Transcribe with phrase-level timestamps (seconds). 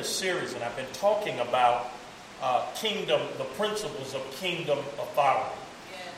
[0.00, 1.90] a series, and I've been talking about
[2.40, 5.54] uh, kingdom, the principles of kingdom authority.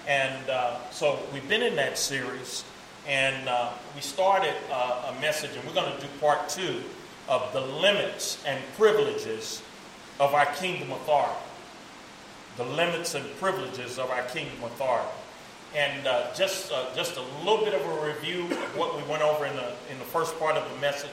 [0.07, 2.63] And uh, so we've been in that series,
[3.09, 6.81] and uh, we started uh, a message, and we're going to do part two
[7.29, 9.63] of the limits and privileges
[10.21, 11.35] of our kingdom authority.
[12.59, 15.09] The limits and privileges of our kingdom authority.
[15.75, 19.23] And uh, just uh, just a little bit of a review of what we went
[19.23, 21.11] over in the in the first part of the message.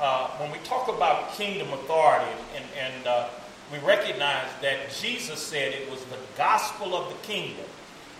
[0.00, 3.28] Uh, when we talk about kingdom authority, and, and uh,
[3.70, 7.66] we recognize that Jesus said it was the gospel of the kingdom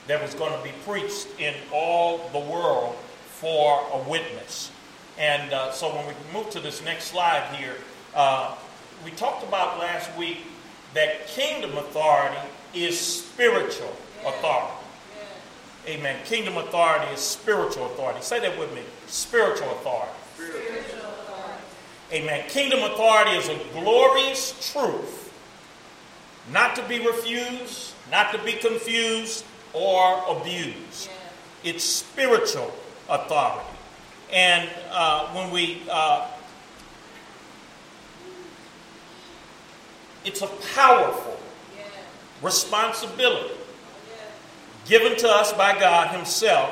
[0.07, 2.97] that was going to be preached in all the world
[3.29, 4.71] for a witness.
[5.19, 7.77] And uh, so when we move to this next slide here,
[8.15, 8.55] uh,
[9.03, 10.39] we talked about last week
[10.93, 12.37] that kingdom authority
[12.75, 14.75] is spiritual authority.
[15.89, 16.19] Amen.
[16.27, 18.21] Kingdom authority is spiritual authority.
[18.21, 18.83] Say that with me.
[19.07, 20.13] Spiritual authority.
[20.35, 21.00] Spiritual.
[22.13, 22.45] Amen.
[22.49, 25.33] Kingdom authority is a glorious truth,
[26.53, 31.09] not to be refused, not to be confused or abused.
[31.09, 31.71] Yeah.
[31.71, 32.75] It's spiritual
[33.09, 33.65] authority.
[34.33, 36.27] And uh, when we, uh,
[40.25, 41.39] it's a powerful
[41.77, 41.85] yeah.
[42.43, 43.55] responsibility
[44.87, 46.71] given to us by God Himself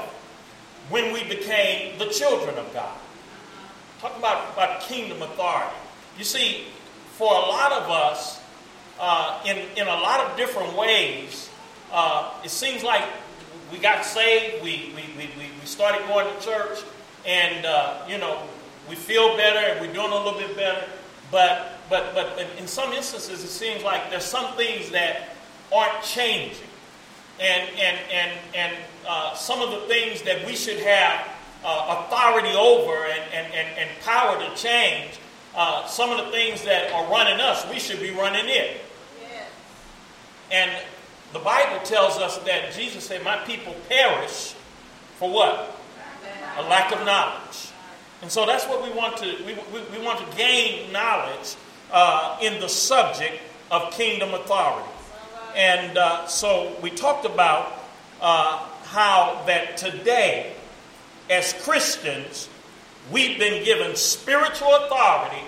[0.91, 2.99] when we became the children of God.
[4.01, 5.75] Talk about, about kingdom authority.
[6.17, 6.67] You see,
[7.17, 8.41] for a lot of us,
[9.01, 11.51] uh, in, in a lot of different ways,
[11.93, 13.03] uh, it seems like
[13.73, 16.79] we got saved, we, we, we, we started going to church,
[17.27, 18.41] and, uh, you know,
[18.89, 20.85] we feel better and we're doing a little bit better.
[21.33, 25.35] But, but, but in some instances, it seems like there's some things that
[25.75, 26.69] aren't changing
[27.41, 28.77] and, and, and, and
[29.07, 31.29] uh, some of the things that we should have
[31.65, 35.19] uh, authority over and, and, and, and power to change,
[35.57, 38.81] uh, some of the things that are running us, we should be running it.
[40.51, 40.71] And
[41.33, 44.55] the Bible tells us that Jesus said, My people perish
[45.17, 45.77] for what?
[46.57, 47.71] A lack of knowledge.
[48.23, 51.57] And so that's what we want to we, we, we want to gain knowledge
[51.93, 54.89] uh, in the subject of kingdom authority.
[55.55, 57.73] And uh, so we talked about
[58.21, 60.55] uh, how that today,
[61.31, 62.49] as Christians,
[63.11, 65.43] we've been given spiritual authority.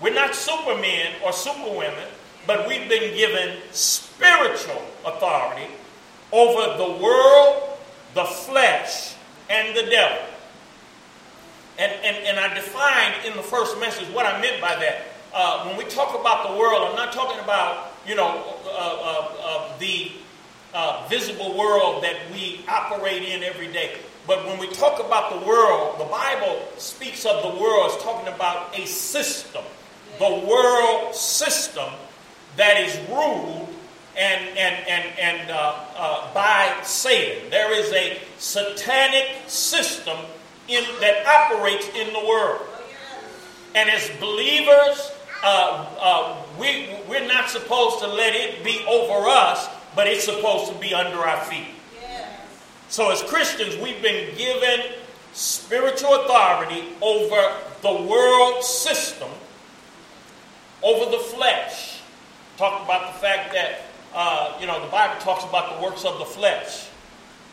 [0.00, 2.08] We're not supermen or superwomen,
[2.46, 5.66] but we've been given spiritual authority
[6.32, 7.78] over the world,
[8.14, 9.14] the flesh,
[9.50, 10.24] and the devil.
[11.78, 15.04] And, and, and I defined in the first message what I meant by that.
[15.32, 19.28] Uh, when we talk about the world, I'm not talking about you know, uh, uh,
[19.42, 20.10] uh, the
[20.72, 23.98] uh, visible world that we operate in every day.
[24.28, 28.28] But when we talk about the world, the Bible speaks of the world as talking
[28.28, 29.64] about a system,
[30.18, 31.90] the world system
[32.58, 33.72] that is ruled
[34.18, 37.48] and, and, and, and uh, uh, by Satan.
[37.48, 40.18] There is a satanic system
[40.68, 42.60] in, that operates in the world.
[43.74, 45.10] And as believers,
[45.42, 50.70] uh, uh, we, we're not supposed to let it be over us, but it's supposed
[50.70, 51.77] to be under our feet.
[52.88, 54.80] So, as Christians, we've been given
[55.32, 59.28] spiritual authority over the world system,
[60.82, 62.00] over the flesh.
[62.56, 63.82] Talk about the fact that,
[64.14, 66.88] uh, you know, the Bible talks about the works of the flesh.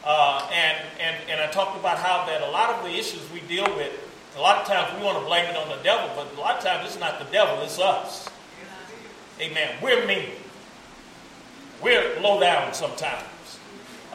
[0.03, 3.41] Uh, and, and, and I talked about how that a lot of the issues we
[3.41, 3.91] deal with
[4.35, 6.57] a lot of times we want to blame it on the devil, but a lot
[6.57, 8.27] of times it's not the devil, it's us.
[9.39, 9.75] Amen.
[9.81, 10.29] We're mean.
[11.81, 13.23] We're low down sometimes.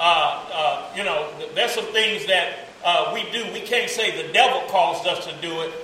[0.03, 3.45] Uh, uh, you know, there's some things that uh, we do.
[3.53, 5.75] We can't say the devil caused us to do it.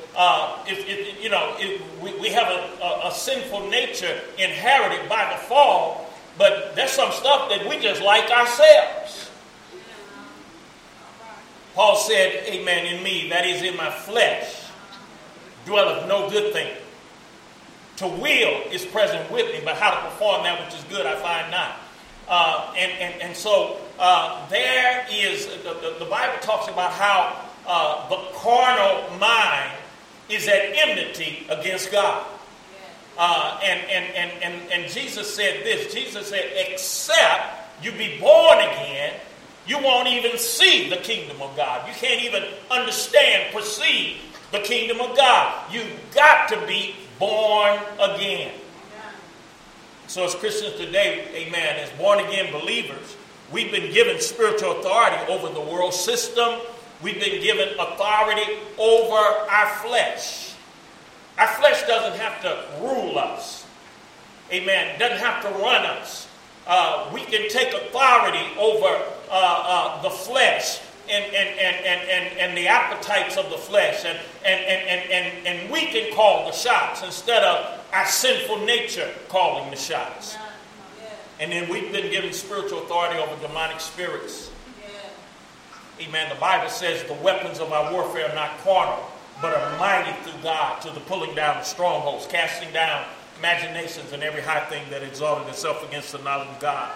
[0.67, 5.31] If, if, you know, if we, we have a, a, a sinful nature inherited by
[5.31, 9.31] the fall, but there's some stuff that we just like ourselves.
[11.75, 14.65] Paul said, Amen, in me, that is in my flesh,
[15.67, 16.75] dwelleth no good thing.
[17.97, 21.17] To will is present with me, but how to perform that which is good I
[21.17, 21.77] find not.
[22.29, 27.47] Uh, and, and, and so uh, there is, the, the, the, Bible talks about how
[27.67, 29.73] uh, the carnal mind
[30.29, 32.27] is at enmity against God.
[33.19, 38.59] Uh, and, and, and, and, and Jesus said this Jesus said, except you be born
[38.59, 39.15] again,
[39.67, 41.89] you won't even see the kingdom of God.
[41.89, 44.19] You can't even understand, perceive
[44.53, 45.73] the kingdom of God.
[45.73, 48.53] You've got to be born again.
[50.07, 53.17] So, as Christians today, amen, as born again believers,
[53.53, 56.61] we've been given spiritual authority over the world system.
[57.03, 60.55] We've been given authority over our flesh.
[61.39, 63.67] Our flesh doesn't have to rule us.
[64.51, 64.99] Amen.
[64.99, 66.29] Doesn't have to run us.
[66.67, 68.87] Uh, we can take authority over
[69.31, 74.05] uh, uh, the flesh and, and, and, and, and, and the appetites of the flesh,
[74.05, 79.09] and, and, and, and, and, we can call the shots instead of our sinful nature
[79.29, 80.37] calling the shots.
[81.39, 84.51] And then we've been given spiritual authority over demonic spirits.
[86.01, 86.29] Amen.
[86.29, 89.03] The Bible says the weapons of our warfare are not carnal,
[89.41, 93.05] but are mighty through God to the pulling down of strongholds, casting down
[93.39, 96.93] imaginations and every high thing that exalted itself against the knowledge of God,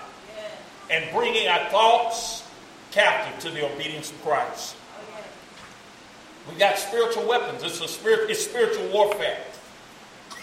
[0.91, 2.45] and bringing our thoughts
[2.91, 4.77] captive to the obedience of Christ.
[4.99, 7.63] Oh, we got spiritual weapons.
[7.63, 9.39] It's a spirit, it's spiritual warfare.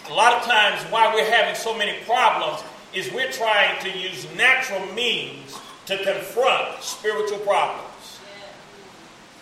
[0.10, 2.64] A lot of times why we're having so many problems
[2.98, 5.56] is we're trying to use natural means
[5.86, 8.20] to confront spiritual problems.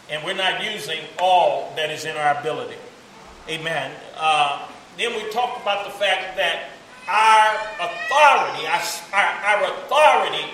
[0.10, 2.76] And we're not using all that is in our ability.
[3.48, 3.92] Amen.
[4.18, 4.68] Uh,
[4.98, 6.70] then we talked about the fact that
[7.08, 8.68] our authority,
[9.14, 10.46] our, our, authority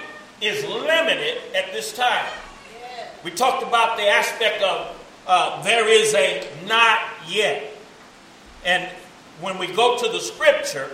[0.42, 2.26] is limited at this time.
[3.24, 4.96] We talked about the aspect of
[5.28, 7.64] uh, there is a not yet.
[8.64, 8.90] And
[9.40, 10.90] when we go to the scripture,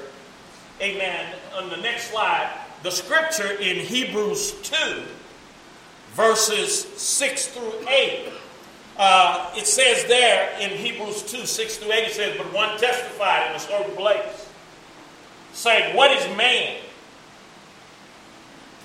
[0.81, 2.49] amen, on the next slide,
[2.83, 5.01] the scripture in Hebrews 2,
[6.13, 8.29] verses 6 through 8,
[8.99, 13.49] uh, it says there in Hebrews 2, 6 through 8, it says, But one testified
[13.49, 14.47] in a certain place,
[15.53, 16.77] saying, What is man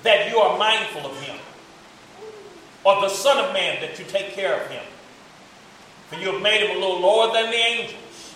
[0.02, 1.38] that you are mindful of him?
[2.84, 4.82] Or the Son of Man that you take care of him?
[6.08, 8.34] For you have made him a little lower than the angels,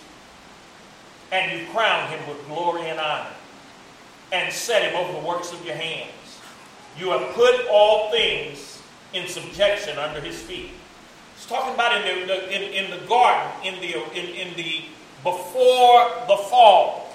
[1.31, 3.27] and you crown him with glory and honor,
[4.31, 6.11] and set him over the works of your hands.
[6.97, 8.81] You have put all things
[9.13, 10.71] in subjection under his feet.
[11.35, 14.85] He's talking about in the, in, in the garden, in the, in, in the
[15.23, 17.13] before the fall.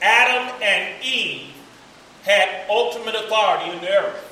[0.00, 1.54] Adam and Eve
[2.24, 4.28] had ultimate authority in the earth.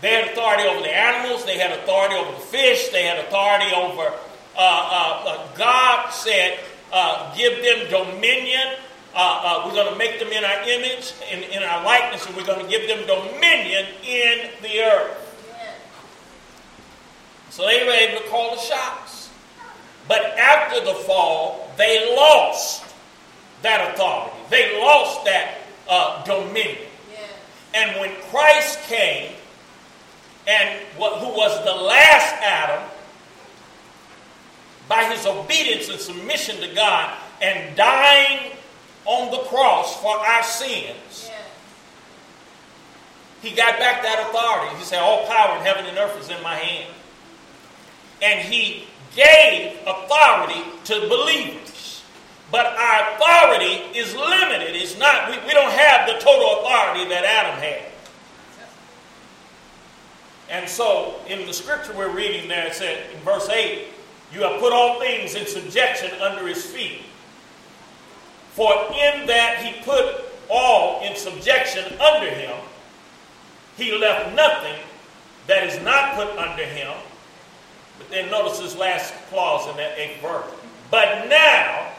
[0.00, 3.74] They had authority over the animals, they had authority over the fish, they had authority
[3.74, 4.12] over.
[4.56, 6.58] Uh, uh, uh, God said,
[6.92, 8.76] uh, give them dominion.
[9.14, 12.36] Uh, uh, we're going to make them in our image, and in our likeness, and
[12.36, 15.20] we're going to give them dominion in the earth.
[17.50, 19.30] So they were able to call the shots.
[20.08, 22.84] But after the fall, they lost
[23.62, 24.36] that authority.
[24.50, 25.58] They lost that
[25.88, 26.88] uh, dominion.
[27.12, 27.18] Yeah.
[27.74, 29.32] And when Christ came,
[30.48, 32.90] and what, who was the last Adam,
[34.88, 38.52] by his obedience and submission to God and dying
[39.06, 41.36] on the cross for our sins, yeah.
[43.42, 44.76] he got back that authority.
[44.78, 46.94] He said, All power in heaven and earth is in my hand
[48.24, 52.02] and he gave authority to believers.
[52.50, 54.74] But our authority is limited.
[54.74, 57.90] It's not, we, we don't have the total authority that Adam had.
[60.50, 63.88] And so in the scripture we're reading there, it said in verse 8,
[64.32, 67.02] you have put all things in subjection under his feet.
[68.54, 72.56] For in that he put all in subjection under him,
[73.76, 74.80] he left nothing
[75.46, 76.94] that is not put under him
[77.98, 80.46] but then notice this last clause in that eighth verse.
[80.90, 81.92] But now,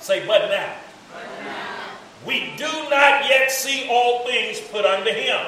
[0.00, 0.74] say, but now.
[1.12, 1.90] But now.
[2.26, 5.40] We do not yet see all things put under him.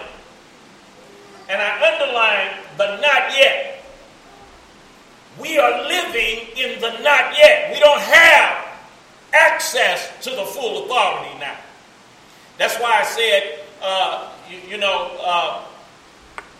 [1.48, 3.84] And I underline the not yet.
[5.38, 7.72] We are living in the not yet.
[7.72, 8.65] We don't have
[9.38, 11.56] access to the full authority now.
[12.58, 15.62] That's why I said, uh, you, you, know, uh,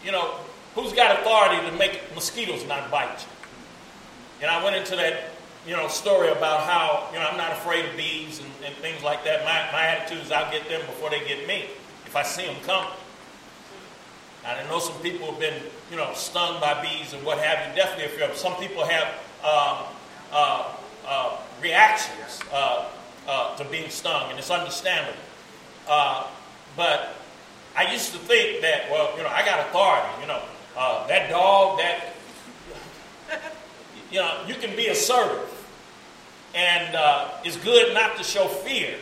[0.05, 0.39] you know,
[0.77, 4.43] Who's got authority to make mosquitoes not bite you?
[4.43, 5.31] And I went into that,
[5.67, 9.03] you know, story about how, you know, I'm not afraid of bees and, and things
[9.03, 9.43] like that.
[9.47, 11.65] My, my attitude is I'll get them before they get me
[12.05, 12.91] if I see them coming.
[14.45, 17.75] I know some people have been, you know, stung by bees and what have you.
[17.75, 19.09] Definitely, if you're, some people have
[19.43, 19.87] uh,
[20.31, 20.73] uh,
[21.07, 22.89] uh, reactions uh,
[23.29, 25.19] uh, to being stung, and it's understandable.
[25.89, 26.27] Uh,
[26.77, 27.15] but
[27.77, 30.09] I used to think that, well, you know, I got authority.
[30.21, 30.43] You know,
[30.77, 32.15] uh, that dog, that,
[34.11, 35.53] you know, you can be assertive.
[36.55, 38.97] And uh, it's good not to show fear.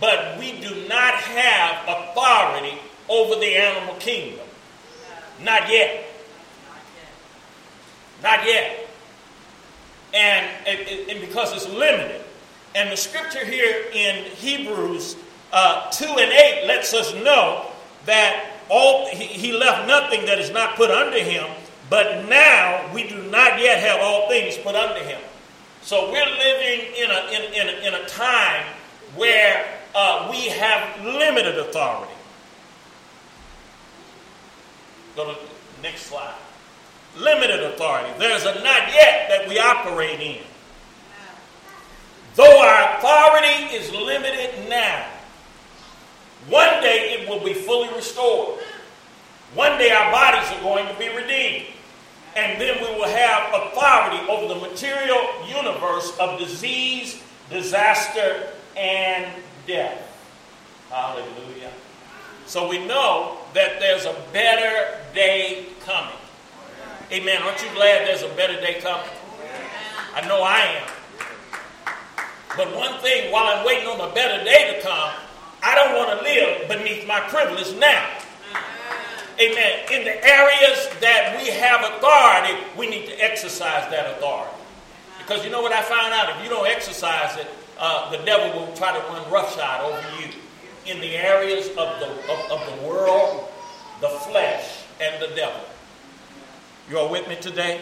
[0.00, 4.46] But we do not have authority over the animal kingdom.
[5.42, 6.04] Not yet.
[8.22, 8.81] Not yet.
[10.14, 12.22] And, and, because it's limited.
[12.74, 15.16] And the scripture here in Hebrews
[15.52, 17.70] uh, 2 and 8 lets us know
[18.06, 21.46] that all he, he left nothing that is not put under him,
[21.90, 25.20] but now we do not yet have all things put under him.
[25.82, 28.64] So we're living in a, in, in a, in a time
[29.16, 32.12] where uh, we have limited authority.
[35.16, 36.34] Go to the next slide.
[37.18, 38.08] Limited authority.
[38.18, 40.42] There's a not yet that we operate in.
[42.34, 45.06] Though our authority is limited now,
[46.48, 48.60] one day it will be fully restored.
[49.54, 51.66] One day our bodies are going to be redeemed.
[52.34, 59.30] And then we will have authority over the material universe of disease, disaster, and
[59.66, 60.08] death.
[60.88, 61.70] Hallelujah.
[62.46, 66.21] So we know that there's a better day coming.
[67.12, 67.42] Amen.
[67.42, 69.04] Aren't you glad there's a better day coming?
[70.14, 70.88] I know I am.
[72.56, 75.10] But one thing, while I'm waiting on a better day to come,
[75.62, 78.08] I don't want to live beneath my privilege now.
[79.38, 79.80] Amen.
[79.92, 84.56] In the areas that we have authority, we need to exercise that authority.
[85.18, 86.34] Because you know what I found out?
[86.34, 87.46] If you don't exercise it,
[87.78, 90.30] uh, the devil will try to run roughshod over you
[90.86, 93.48] in the areas of the, of, of the world,
[94.00, 95.60] the flesh, and the devil.
[96.92, 97.80] You all with me today?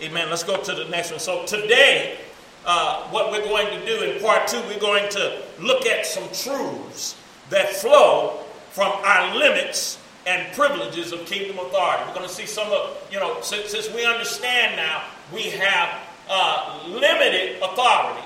[0.00, 0.30] Amen.
[0.30, 1.18] Let's go to the next one.
[1.18, 2.16] So today,
[2.64, 6.22] uh, what we're going to do in part two, we're going to look at some
[6.32, 7.16] truths
[7.50, 9.98] that flow from our limits
[10.28, 12.04] and privileges of kingdom authority.
[12.06, 15.02] We're going to see some of, you know, since, since we understand now
[15.34, 15.98] we have
[16.30, 18.24] uh, limited authority.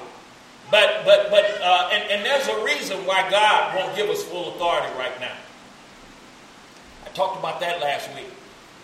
[0.71, 4.55] But, but, but, uh, and, and there's a reason why God won't give us full
[4.55, 5.33] authority right now.
[7.07, 8.27] I talked about that last week.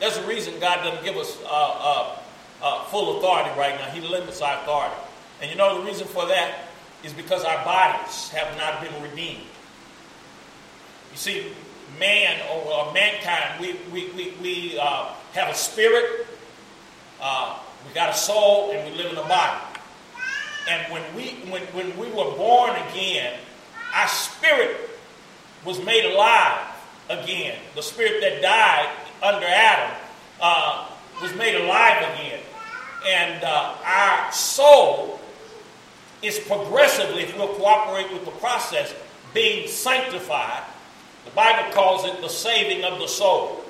[0.02, 2.18] There's a reason God doesn't give us uh, uh,
[2.61, 3.88] uh full authority right now.
[3.90, 4.97] He limits our authority.
[5.40, 6.64] And you know the reason for that
[7.04, 9.47] is because our bodies have not been redeemed.
[11.12, 11.52] You see,
[12.00, 16.26] man or, mankind, we, we, we, we uh, have a spirit,
[17.21, 19.61] uh, we got a soul, and we live in a body.
[20.68, 23.38] And when we, when, when we were born again,
[23.94, 24.76] our spirit
[25.64, 26.59] was made alive
[27.09, 27.56] again.
[27.76, 29.96] The spirit that died under Adam
[30.40, 30.88] uh,
[31.20, 32.40] was made alive again.
[33.06, 35.20] And uh, our soul
[36.22, 38.94] is progressively, if we'll cooperate with the process,
[39.34, 40.62] being sanctified.
[41.24, 43.64] The Bible calls it the saving of the soul.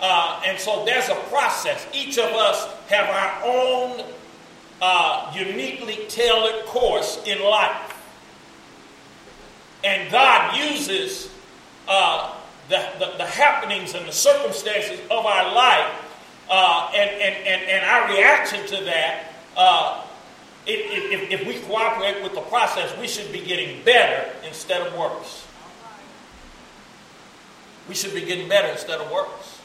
[0.00, 1.86] Uh, and so there's a process.
[1.92, 4.04] Each of us have our own
[4.80, 7.98] uh, uniquely tailored course in life.
[9.84, 11.30] And God uses
[11.88, 12.34] uh,
[12.72, 15.92] the, the, the, happenings and the circumstances of our life
[16.50, 20.02] uh, and, and, and, and our reaction to that uh,
[20.66, 24.96] if, if, if we cooperate with the process, we should be getting better instead of
[24.96, 25.46] worse.
[27.88, 29.60] We should be getting better instead of worse.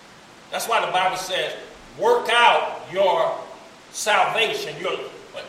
[0.52, 1.54] That's why the Bible says,
[1.98, 3.38] work out your
[3.92, 4.94] salvation, your,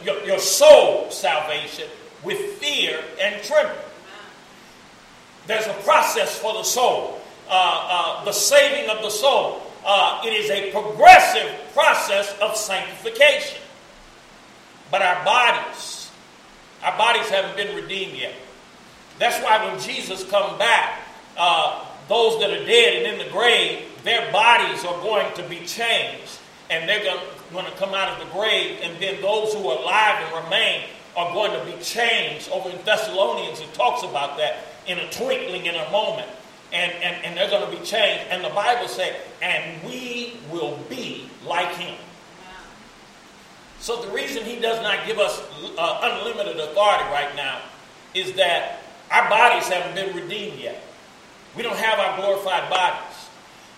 [0.05, 1.89] your, your soul salvation
[2.23, 3.79] with fear and trembling.
[5.47, 7.18] There's a process for the soul,
[7.49, 9.63] uh, uh, the saving of the soul.
[9.85, 13.61] Uh, it is a progressive process of sanctification.
[14.91, 16.11] But our bodies,
[16.83, 18.35] our bodies haven't been redeemed yet.
[19.19, 21.01] That's why when Jesus come back,
[21.37, 25.65] uh, those that are dead and in the grave, their bodies are going to be
[25.67, 26.39] changed.
[26.71, 27.03] And they're
[27.53, 28.79] going to come out of the grave.
[28.83, 30.85] And then those who are alive and remain
[31.17, 32.51] are going to be changed.
[32.51, 36.29] Over in Thessalonians, it talks about that in a twinkling, in a moment.
[36.73, 38.25] And, and, and they're going to be changed.
[38.31, 41.97] And the Bible said, and we will be like him.
[43.81, 45.41] So the reason he does not give us
[45.79, 47.61] uh, unlimited authority right now
[48.15, 50.83] is that our bodies haven't been redeemed yet.
[51.57, 53.29] We don't have our glorified bodies.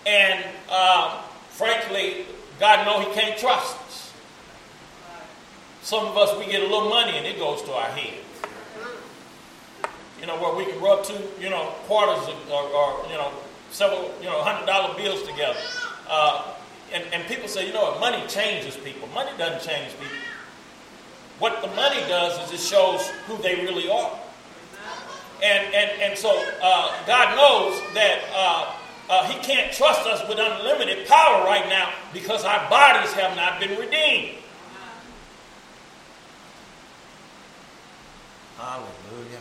[0.06, 2.26] And uh, frankly,
[2.59, 4.12] God knows he can't trust us.
[5.82, 8.18] Some of us, we get a little money and it goes to our head.
[10.20, 13.32] You know, where we can rub two, you know, quarters or, or you know,
[13.70, 15.58] several, you know, hundred dollar bills together.
[16.08, 16.54] Uh,
[16.92, 19.08] and, and people say, you know what, money changes people.
[19.08, 20.16] Money doesn't change people.
[21.38, 24.18] What the money does is it shows who they really are.
[25.42, 26.30] And, and, and so
[26.62, 28.74] uh, God knows that uh,
[29.08, 33.58] uh, He can't trust us with unlimited power right now because our bodies have not
[33.58, 34.36] been redeemed.
[38.58, 39.38] Hallelujah.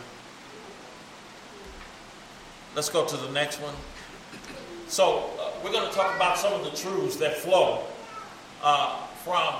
[2.76, 3.74] Let's go to the next one.
[4.88, 7.84] So, uh, we're going to talk about some of the truths that flow
[8.64, 9.56] uh, from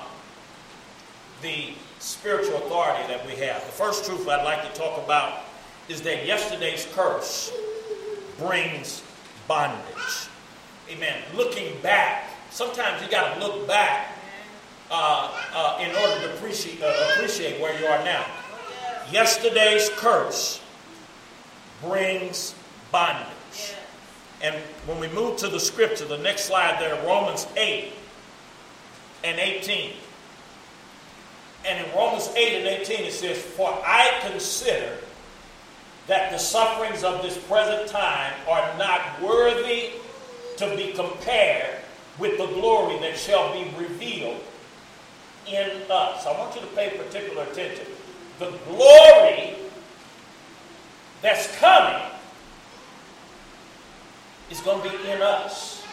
[1.42, 3.66] the spiritual authority that we have.
[3.66, 5.44] The first truth I'd like to talk about
[5.88, 7.52] is that yesterday's curse
[8.38, 9.04] brings
[9.48, 10.30] bondage.
[10.90, 11.22] Amen.
[11.36, 14.16] Looking back, sometimes you got to look back
[14.92, 18.26] uh, uh, in order to appreciate, uh, appreciate where you are now.
[19.12, 20.62] Yesterday's curse
[21.84, 22.54] brings
[22.92, 23.76] bondage.
[24.42, 24.56] And
[24.86, 27.92] when we move to the scripture, the next slide there, Romans 8
[29.24, 29.94] and 18.
[31.66, 34.98] And in Romans 8 and 18, it says, For I consider
[36.08, 39.92] that the sufferings of this present time are not worthy
[40.58, 41.76] to be compared
[42.18, 44.42] with the glory that shall be revealed
[45.48, 46.26] in us.
[46.26, 47.86] I want you to pay particular attention.
[48.40, 49.56] The glory
[51.22, 52.02] that's coming
[54.50, 55.84] is going to be in us.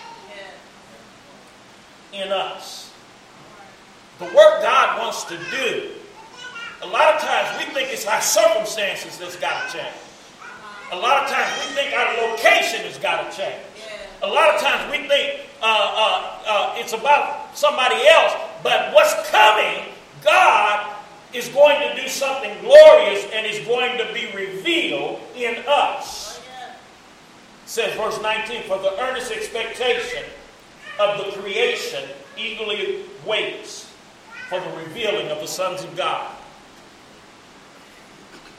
[2.13, 2.93] In us.
[4.19, 5.91] The work God wants to do,
[6.83, 9.97] a lot of times we think it's our circumstances that's got to change.
[10.93, 13.61] A lot of times we think our location has got to change.
[14.23, 18.33] A lot of times we think uh, uh, uh, it's about somebody else,
[18.63, 19.93] but what's coming,
[20.25, 20.97] God
[21.35, 26.26] is going to do something glorious and is going to be revealed in us.
[27.67, 30.25] Says verse 19, for the earnest expectation
[30.99, 32.09] of the creation
[32.39, 33.93] eagerly waits
[34.49, 36.31] for the revealing of the sons of God.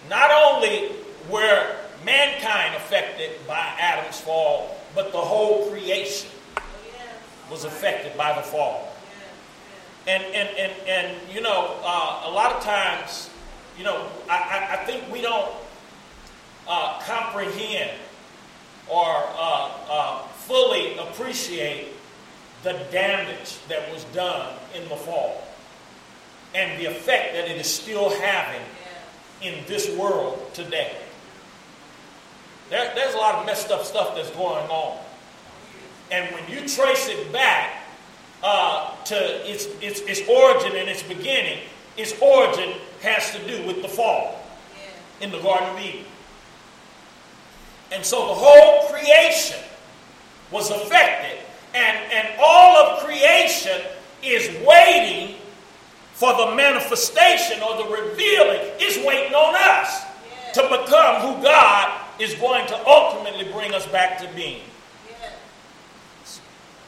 [0.10, 0.92] Not only
[1.30, 6.30] were mankind affected by Adam's fall, but the whole creation
[7.50, 8.94] was affected by the fall.
[10.06, 13.30] And, and, and, and you know, uh, a lot of times,
[13.78, 15.52] you know, I, I think we don't
[16.68, 17.92] uh, comprehend
[18.90, 21.88] or uh, uh, fully appreciate
[22.64, 25.44] the damage that was done in the fall
[26.56, 28.62] and the effect that it is still having
[29.42, 30.96] in this world today.
[32.70, 34.98] There, there's a lot of messed up stuff that's going on.
[36.12, 37.84] And when you trace it back
[38.44, 39.16] uh, to
[39.50, 41.60] its, its, its origin and its beginning,
[41.98, 44.42] its origin has to do with the fall
[45.22, 46.06] in the Garden of Eden.
[47.92, 49.60] And so the whole creation
[50.52, 51.40] was affected,
[51.74, 53.82] and, and all of creation
[54.24, 55.36] is waiting
[56.14, 60.04] for the manifestation or the revealing, is waiting on us
[60.54, 64.62] to become who God is going to ultimately bring us back to being.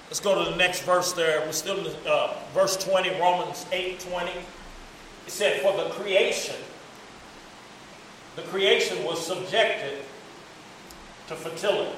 [0.08, 1.42] Let's go to the next verse there.
[1.42, 4.32] We're still in uh, verse 20, Romans 8 20.
[4.32, 4.36] It
[5.28, 6.56] said, For the creation,
[8.36, 10.00] the creation was subjected
[11.30, 11.96] to fertility.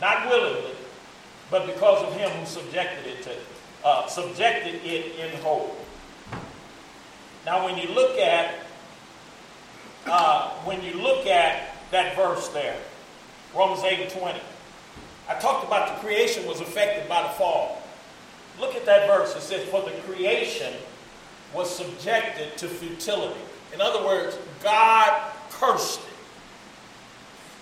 [0.00, 0.72] Not willingly,
[1.50, 3.32] but because of him who subjected it to,
[3.84, 5.76] uh, subjected it in whole.
[7.44, 8.54] Now, when you look at
[10.06, 12.76] uh, when you look at that verse there,
[13.54, 14.40] Romans 8 and 20,
[15.28, 17.82] I talked about the creation was affected by the fall.
[18.58, 19.34] Look at that verse.
[19.36, 20.74] It says, For the creation
[21.54, 23.40] was subjected to futility.
[23.72, 26.11] In other words, God cursed it.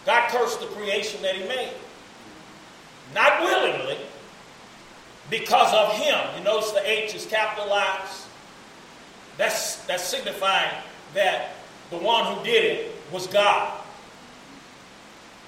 [0.06, 1.72] God cursed the creation that He made.
[3.14, 3.98] Not willingly,
[5.28, 6.18] because of Him.
[6.36, 8.26] You notice the H is capitalized.
[9.36, 10.82] That's, that's signifying
[11.14, 11.54] that
[11.90, 13.80] the one who did it was God.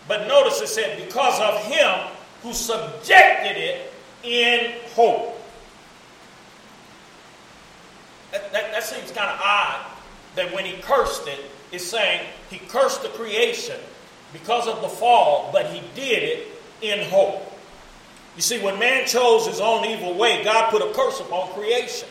[0.08, 2.10] But notice it said, because of him
[2.42, 3.92] who subjected it
[4.24, 5.38] in hope.
[8.32, 9.86] That, that, that seems kind of odd
[10.34, 11.38] that when he cursed it,
[11.70, 13.78] it's saying he cursed the creation
[14.32, 16.48] because of the fall, but he did it
[16.80, 17.48] in hope.
[18.36, 22.08] You see, when man chose his own evil way, God put a curse upon creation.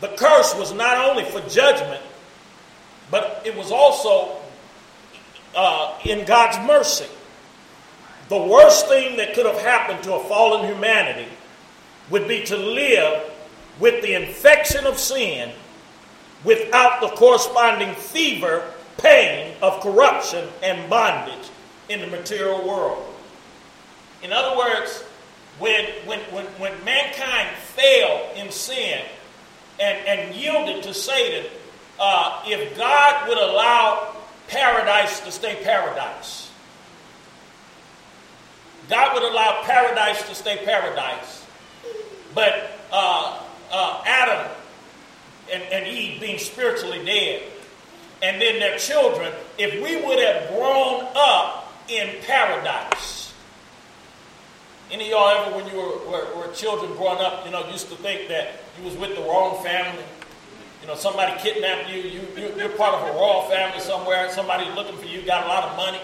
[0.00, 2.02] The curse was not only for judgment,
[3.10, 4.36] but it was also
[5.54, 7.06] uh, in God's mercy.
[8.28, 11.28] The worst thing that could have happened to a fallen humanity
[12.10, 13.30] would be to live
[13.80, 15.52] with the infection of sin
[16.44, 21.50] without the corresponding fever, pain of corruption and bondage
[21.88, 23.14] in the material world.
[24.22, 25.02] In other words,
[25.58, 29.02] when, when, when, when mankind fell in sin
[29.80, 31.50] and, and yielded to Satan,
[31.98, 34.16] uh, if God would allow
[34.48, 36.50] paradise to stay paradise.
[38.88, 41.44] God would allow paradise to stay paradise.
[42.34, 44.50] But uh, uh, Adam
[45.52, 47.42] and, and Eve being spiritually dead,
[48.36, 53.32] and then their children, if we would have grown up in paradise.
[54.90, 57.88] Any of y'all ever, when you were, were, were children growing up, you know, used
[57.88, 60.04] to think that you was with the wrong family?
[60.82, 64.70] You know, somebody kidnapped you, you, you are part of a royal family somewhere, somebody
[64.74, 66.00] looking for you, got a lot of money.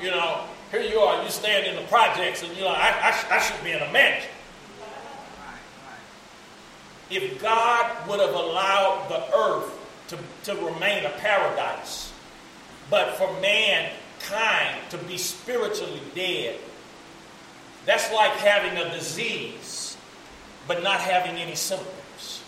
[0.00, 3.36] You know, here you are, you stand in the projects, and you know, I, I,
[3.36, 4.30] I should be in a mansion.
[7.10, 12.12] if God would have allowed the earth to, to remain a paradise,
[12.90, 16.58] but for mankind to be spiritually dead,
[17.86, 19.96] that's like having a disease,
[20.68, 22.42] but not having any symptoms.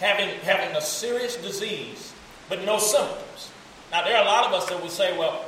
[0.00, 2.12] Having, having a serious disease,
[2.48, 3.50] but no symptoms.
[3.90, 5.44] Now, there are a lot of us that would say, well,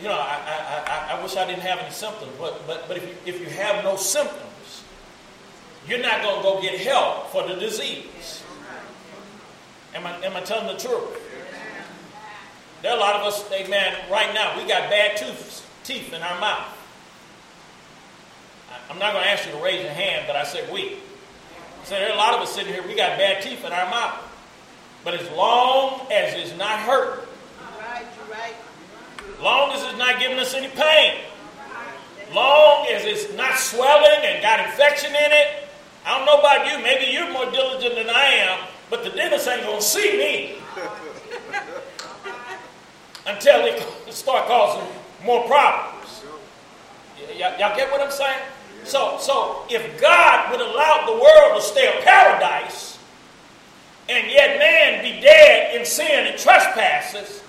[0.00, 2.96] you know, I, I, I, I wish I didn't have any symptoms, but, but, but
[2.96, 4.40] if, if you have no symptoms,
[5.88, 8.42] you're not going to go get help for the disease.
[9.94, 11.20] Am I, am I telling the truth?
[12.82, 16.20] There are a lot of us, amen, right now, we got bad tooth, teeth in
[16.20, 16.68] our mouth.
[18.90, 20.98] I'm not going to ask you to raise your hand, but I said we.
[21.84, 23.88] So there are a lot of us sitting here, we got bad teeth in our
[23.90, 24.20] mouth.
[25.04, 27.28] But as long as it's not hurt,
[29.42, 31.20] long as it's not giving us any pain,
[32.34, 35.63] long as it's not swelling and got infection in it,
[36.06, 38.58] I don't know about you, maybe you're more diligent than I am,
[38.90, 40.54] but the dentist ain't going to see me
[43.26, 44.86] until they start causing
[45.24, 46.22] more problems.
[47.18, 48.40] Y- y- y'all get what I'm saying?
[48.84, 52.98] So, so if God would allow the world to stay a paradise,
[54.10, 57.42] and yet man be dead in sin and trespasses,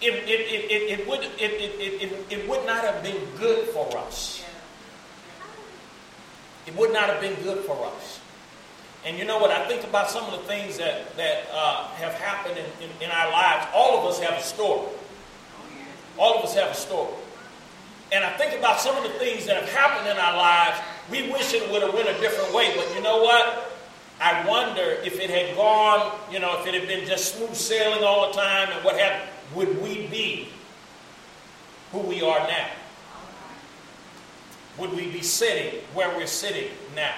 [0.00, 3.68] it, it, it, it, it would, it, it, it, it would not have been good
[3.68, 4.44] for us.
[6.66, 8.20] It would not have been good for us.
[9.04, 9.50] And you know what?
[9.50, 13.10] I think about some of the things that, that uh, have happened in, in, in,
[13.10, 13.66] our lives.
[13.74, 14.86] All of us have a story.
[16.16, 17.12] All of us have a story.
[18.12, 20.78] And I think about some of the things that have happened in our lives.
[21.10, 22.74] We wish it would have went a different way.
[22.76, 23.72] But you know what?
[24.20, 28.04] I wonder if it had gone, you know, if it had been just smooth sailing
[28.04, 30.48] all the time and what happened, would we be
[31.90, 32.68] who we are now?
[34.78, 37.14] Would we be sitting where we're sitting now?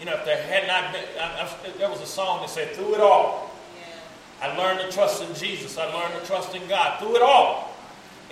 [0.00, 2.74] You know, if there had not been, I, I, there was a song that said,
[2.74, 4.48] through it all, yeah.
[4.48, 5.78] I learned to trust in Jesus.
[5.78, 6.98] I learned to trust in God.
[6.98, 7.74] Through it all.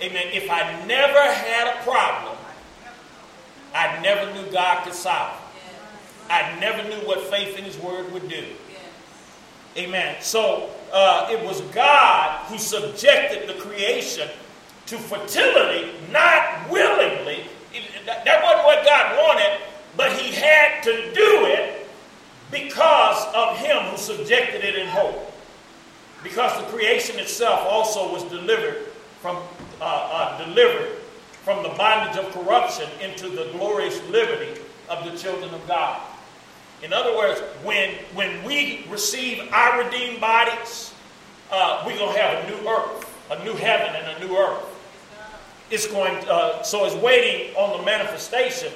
[0.01, 0.27] Amen.
[0.33, 2.37] If I never had a problem,
[3.73, 5.39] I never knew God could solve it.
[6.29, 8.43] I never knew what faith in His Word would do.
[9.77, 10.17] Amen.
[10.21, 14.29] So uh, it was God who subjected the creation
[14.87, 17.45] to fertility, not willingly.
[18.05, 19.59] That wasn't what God wanted,
[19.97, 21.87] but He had to do it
[22.51, 25.31] because of Him who subjected it in hope.
[26.23, 28.87] Because the creation itself also was delivered
[29.21, 29.37] from
[29.81, 30.97] uh, uh, delivered
[31.43, 36.01] from the bondage of corruption into the glorious liberty of the children of God.
[36.81, 40.93] In other words, when, when we receive our redeemed bodies,
[41.51, 44.63] uh, we're going to have a new earth, a new heaven, and a new earth.
[45.69, 48.71] It's going, uh, so it's waiting on the manifestation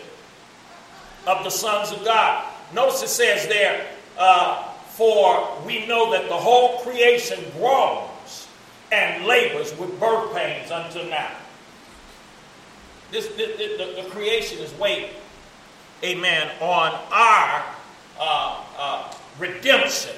[1.27, 2.45] of the sons of God.
[2.73, 3.85] Notice it says there,
[4.17, 8.47] uh, for we know that the whole creation groans
[8.91, 11.31] and labors with birth pains until now.
[13.11, 15.09] This, the, the, the creation is waiting,
[16.03, 17.65] amen, on our
[18.19, 20.15] uh, uh, redemption.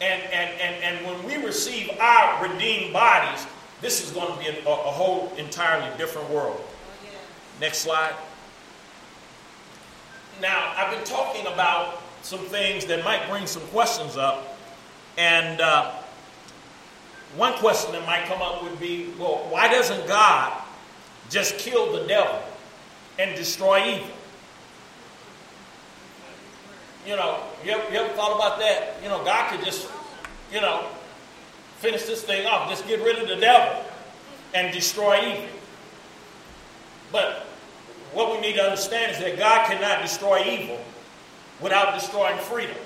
[0.00, 3.46] And, and, and, and when we receive our redeemed bodies,
[3.80, 6.60] this is going to be a, a whole entirely different world.
[7.60, 8.14] Next slide.
[10.40, 14.56] Now, I've been talking about some things that might bring some questions up.
[15.16, 15.92] And uh,
[17.36, 20.62] one question that might come up would be well, why doesn't God
[21.30, 22.40] just kill the devil
[23.18, 24.08] and destroy evil?
[27.08, 28.96] you know, you ever, you ever thought about that?
[29.02, 29.88] You know, God could just,
[30.52, 30.86] you know,
[31.78, 33.84] finish this thing off, just get rid of the devil
[34.54, 35.48] and destroy evil.
[37.12, 37.46] But
[38.12, 40.80] what we need to understand is that God cannot destroy evil
[41.60, 42.76] without destroying freedom,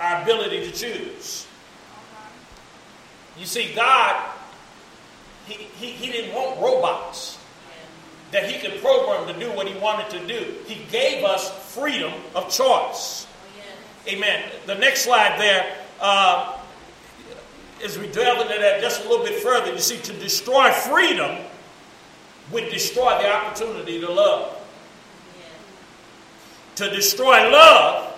[0.00, 1.46] our ability to choose.
[3.38, 4.30] You see, God,
[5.46, 7.38] He, he, he didn't want robots
[8.32, 10.54] that he could program to do what he wanted to do.
[10.66, 13.26] He gave us freedom of choice.
[14.08, 14.50] Amen.
[14.66, 16.55] The next slide there, uh,
[17.84, 21.44] as we delve into that just a little bit further, you see, to destroy freedom
[22.52, 24.56] would destroy the opportunity to love.
[26.76, 28.14] To destroy love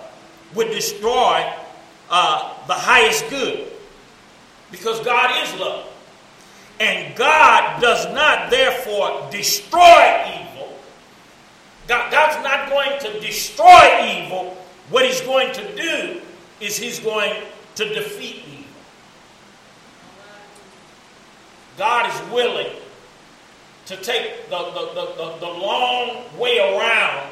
[0.53, 1.51] would destroy
[2.09, 3.71] uh, the highest good.
[4.71, 5.87] Because God is love.
[6.79, 10.77] And God does not, therefore, destroy evil.
[11.87, 14.55] God, God's not going to destroy evil.
[14.89, 16.21] What He's going to do
[16.61, 17.43] is He's going
[17.75, 18.58] to defeat evil.
[21.79, 22.75] God is willing
[23.85, 27.29] to take the, the, the, the, the long way around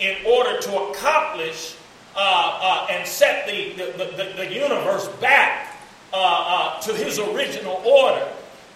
[0.00, 1.76] in order to accomplish
[2.16, 5.76] uh, uh, and set the, the, the, the universe back
[6.12, 8.26] uh, uh to his original order.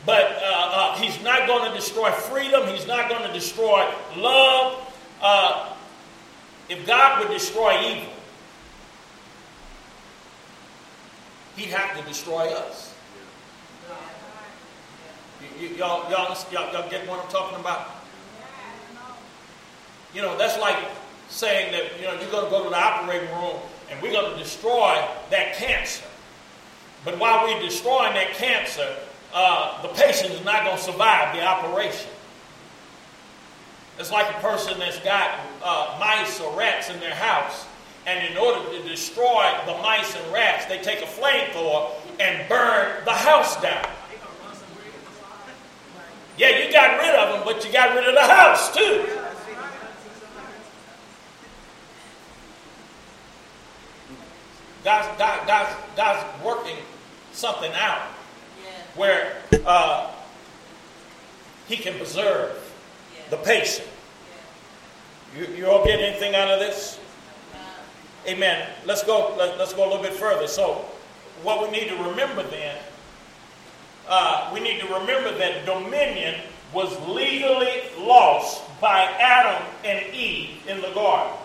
[0.05, 4.93] But uh, uh, he's not going to destroy freedom, he's not going to destroy love.
[6.69, 8.13] if God would destroy evil,
[11.57, 12.96] he'd have to destroy us.
[15.61, 17.88] You, y'all, y'all, y'all, y'all get what I'm talking about?
[20.14, 20.77] You know, that's like
[21.29, 23.57] saying that, you know, you're going to go to the operating room
[23.90, 26.05] and we're going to destroy that cancer.
[27.05, 28.96] But while we're destroying that cancer,
[29.33, 32.11] uh, the patient is not going to survive the operation.
[33.99, 37.66] It's like a person that's got uh, mice or rats in their house,
[38.07, 43.05] and in order to destroy the mice and rats, they take a flamethrower and burn
[43.05, 43.88] the house down.
[46.38, 49.07] Yeah, you got rid of them, but you got rid of the house too.
[54.85, 56.77] God's, God, God's, God's working
[57.33, 58.03] something out
[58.62, 58.70] yeah.
[58.94, 60.12] where uh,
[61.66, 62.62] He can preserve
[63.31, 63.88] the patient.
[65.37, 67.01] You, you all get anything out of this?
[68.29, 68.68] Amen.
[68.85, 69.35] Let's go.
[69.37, 70.46] Let, us go a little bit further.
[70.46, 70.85] So,
[71.42, 72.77] what we need to remember then
[74.09, 76.40] uh, we need to remember that dominion
[76.73, 81.37] was legally lost by Adam and Eve in the garden.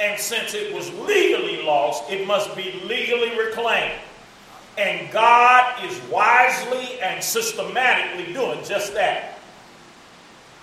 [0.00, 4.00] And since it was legally lost, it must be legally reclaimed.
[4.76, 9.38] And God is wisely and systematically doing just that.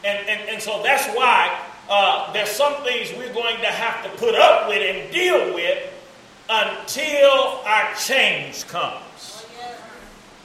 [0.04, 1.58] And, and, and so that's why
[1.90, 5.88] uh, there's some things we're going to have to put up with and deal with
[6.50, 9.11] until our change comes.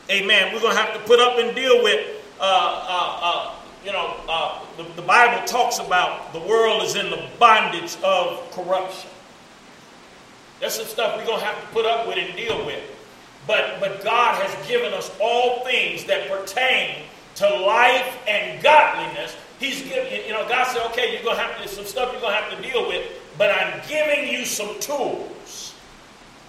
[0.09, 0.55] Amen.
[0.55, 4.17] We're going to have to put up and deal with, uh, uh, uh, you know,
[4.29, 9.11] uh, the, the Bible talks about the world is in the bondage of corruption.
[10.61, 12.83] That's some stuff we're going to have to put up with and deal with.
[13.47, 17.03] But, but God has given us all things that pertain
[17.37, 19.37] to life and godliness.
[19.59, 22.21] He's giving, you know, God said, okay, you're going to have to, some stuff you're
[22.21, 25.75] going to have to deal with, but I'm giving you some tools.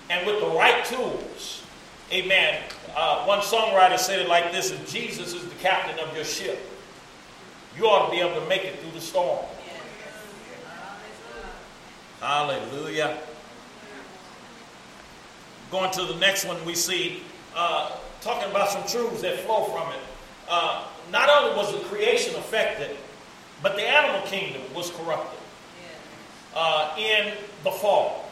[0.10, 1.64] And with the right tools,
[2.12, 2.64] amen,
[2.96, 6.60] uh, one songwriter said it like this if Jesus is the captain of your ship,
[7.78, 9.46] you ought to be able to make it through the storm.
[12.20, 13.18] Hallelujah.
[15.70, 17.22] Going to the next one, we see
[17.56, 20.00] uh, talking about some truths that flow from it.
[20.50, 22.96] Uh, not only was the creation affected,
[23.62, 25.40] but the animal kingdom was corrupted
[26.56, 28.30] uh, in the fall.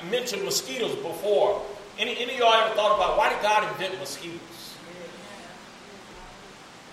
[0.00, 1.62] I mentioned mosquitoes before.
[1.98, 4.40] Any, any of y'all ever thought about why did God invent mosquitoes?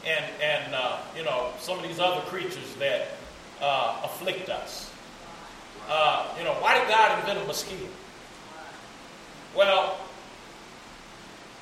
[0.06, 3.10] And, and uh, you know, some of these other creatures that
[3.62, 4.92] uh, afflict us.
[5.90, 7.88] Uh, you know, why did God invent a mosquito?
[9.56, 9.98] Well,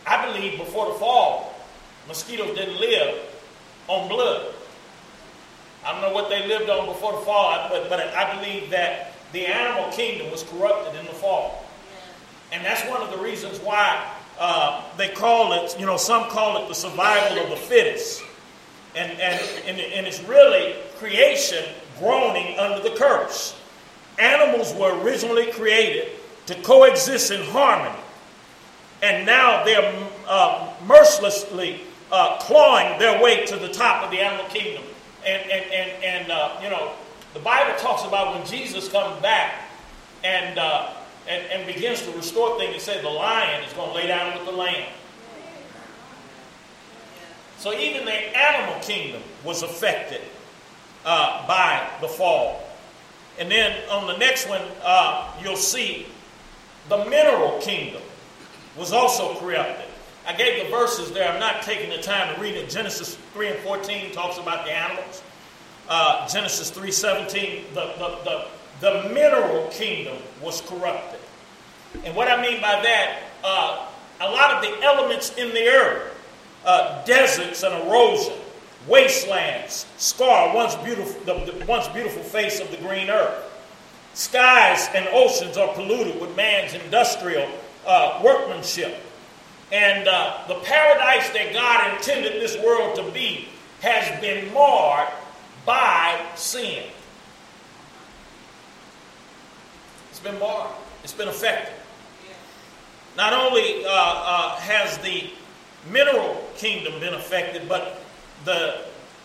[0.05, 1.55] I believe before the fall,
[2.07, 3.19] mosquitoes didn't live
[3.87, 4.53] on blood.
[5.85, 9.13] I don't know what they lived on before the fall, but, but I believe that
[9.31, 11.64] the animal kingdom was corrupted in the fall.
[12.55, 14.01] And that's one of the reasons why
[14.39, 18.23] uh, they call it, you know, some call it the survival of the fittest.
[18.95, 21.65] And, and, and, and it's really creation
[21.99, 23.59] groaning under the curse.
[24.19, 26.13] Animals were originally created
[26.45, 27.99] to coexist in harmony.
[29.03, 34.45] And now they're uh, mercilessly uh, clawing their way to the top of the animal
[34.45, 34.83] kingdom.
[35.25, 36.93] And, and, and, and uh, you know,
[37.33, 39.61] the Bible talks about when Jesus comes back
[40.23, 40.93] and uh,
[41.27, 44.37] and, and begins to restore things, and say the lion is going to lay down
[44.37, 44.87] with the lamb.
[47.57, 50.21] So even the animal kingdom was affected
[51.05, 52.67] uh, by the fall.
[53.39, 56.07] And then on the next one, uh, you'll see
[56.89, 58.01] the mineral kingdom
[58.77, 59.85] was also corrupted.
[60.27, 61.31] I gave the verses there.
[61.31, 62.69] I'm not taking the time to read it.
[62.69, 65.21] Genesis 3 and 14 talks about the animals.
[65.87, 68.45] Uh, Genesis 3.17, the, the, the,
[68.81, 71.19] the mineral kingdom was corrupted.
[72.03, 73.87] And what I mean by that, uh,
[74.21, 76.13] a lot of the elements in the earth,
[76.65, 78.33] uh, deserts and erosion,
[78.87, 83.43] wastelands, scar once beautiful, the, the once beautiful face of the green earth.
[84.13, 87.47] Skies and oceans are polluted with man's industrial
[87.85, 89.01] uh, workmanship.
[89.71, 93.49] And uh, the paradise that God intended this world to be
[93.81, 95.09] has been marred
[95.65, 96.83] by sin.
[100.11, 100.41] It's been
[101.03, 101.73] it's been affected.
[103.15, 105.29] Not only uh, uh, has the
[105.91, 108.01] mineral kingdom been affected, but
[108.43, 108.81] the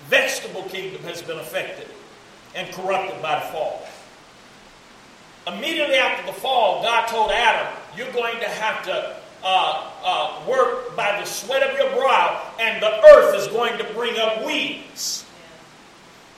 [0.08, 1.88] vegetable kingdom has been affected
[2.54, 3.86] and corrupted by the fall.
[5.46, 10.94] Immediately after the fall, God told Adam, You're going to have to uh, uh, work
[10.96, 15.24] by the sweat of your brow, and the earth is going to bring up weeds,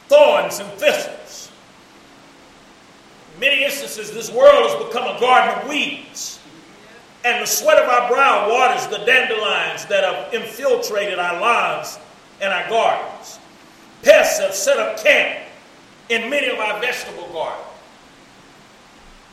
[0.06, 1.51] thorns, and thistles.
[3.40, 6.40] Many instances, this world has become a garden of weeds.
[7.24, 11.98] And the sweat of our brow waters the dandelions that have infiltrated our lawns
[12.40, 13.38] and our gardens.
[14.02, 15.46] Pests have set up camp
[16.08, 17.68] in many of our vegetable gardens.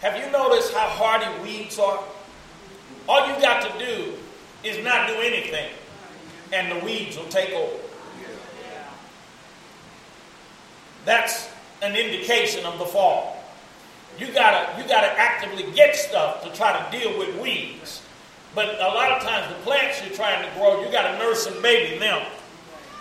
[0.02, 2.00] Have you noticed how hardy weeds are?
[3.08, 4.14] All you got to do
[4.64, 5.72] is not do anything,
[6.54, 7.76] and the weeds will take over.
[11.06, 11.50] That's
[11.82, 13.39] an indication of the fall.
[14.20, 18.04] You gotta you gotta actively get stuff to try to deal with weeds.
[18.54, 21.62] But a lot of times the plants you're trying to grow, you gotta nurse and
[21.62, 22.22] baby them.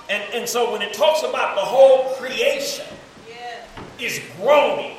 [0.09, 2.87] And, and so when it talks about the whole creation
[3.99, 4.97] is groaning,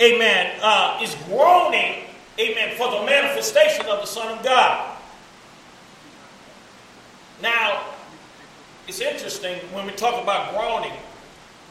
[0.00, 2.04] amen, uh, is groaning,
[2.38, 4.96] amen, for the manifestation of the Son of God.
[7.40, 7.82] Now,
[8.86, 10.92] it's interesting when we talk about groaning,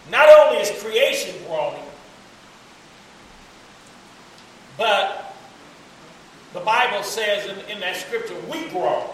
[0.10, 1.84] not only is creation groaning,
[4.82, 5.36] but
[6.54, 9.12] the Bible says in, in that scripture, we grow.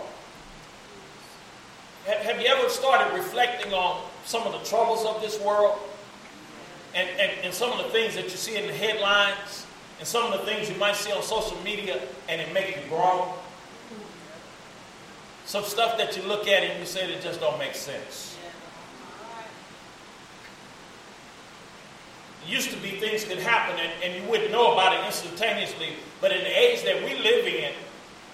[2.05, 5.77] Have, have you ever started reflecting on some of the troubles of this world?
[6.95, 9.67] And, and, and some of the things that you see in the headlines?
[9.99, 11.99] And some of the things you might see on social media
[12.29, 13.33] and it makes you grow.
[15.43, 18.36] Some stuff that you look at and you say that just don't make sense.
[22.47, 25.89] Used to be things could happen and, and, you wouldn't know about it instantaneously.
[26.21, 27.73] But in the age that we live in,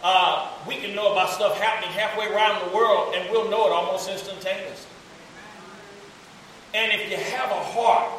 [0.04, 3.72] uh, we can know about stuff happening halfway around the world and we'll know it
[3.72, 4.92] almost instantaneously.
[6.74, 8.12] And if you have a heart,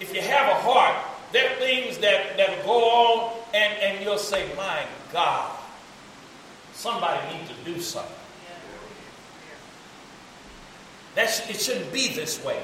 [0.00, 0.96] if you have a heart,
[1.32, 5.56] there are things that, that go on and, and you'll say, My God,
[6.72, 8.14] somebody needs to do something.
[11.14, 12.62] That's, it shouldn't be this way.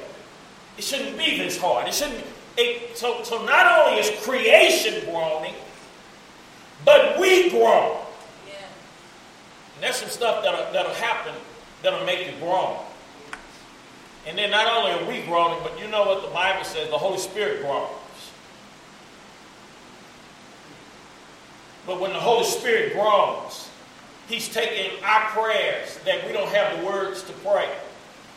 [0.76, 1.88] It shouldn't be this hard.
[1.88, 2.24] It shouldn't.
[2.56, 5.54] It, so, so not only is creation groaning,
[6.84, 8.00] but we groan.
[8.46, 8.54] Yeah.
[9.74, 11.34] And there's some stuff that'll, that'll happen
[11.82, 12.76] that'll make you groan.
[14.26, 16.98] And then not only are we groaning, but you know what the Bible says the
[16.98, 17.90] Holy Spirit groans.
[21.87, 23.68] But when the Holy Spirit groans,
[24.28, 27.68] He's taking our prayers that we don't have the words to pray.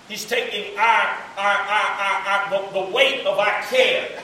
[0.07, 4.21] He's taking our, our, our, our, the, weight of our care.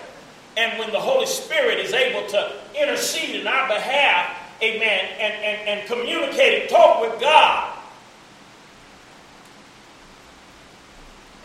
[0.56, 5.67] And when the Holy Spirit is able to intercede in our behalf, amen, and, and,
[5.67, 7.78] and communicate and talk with God.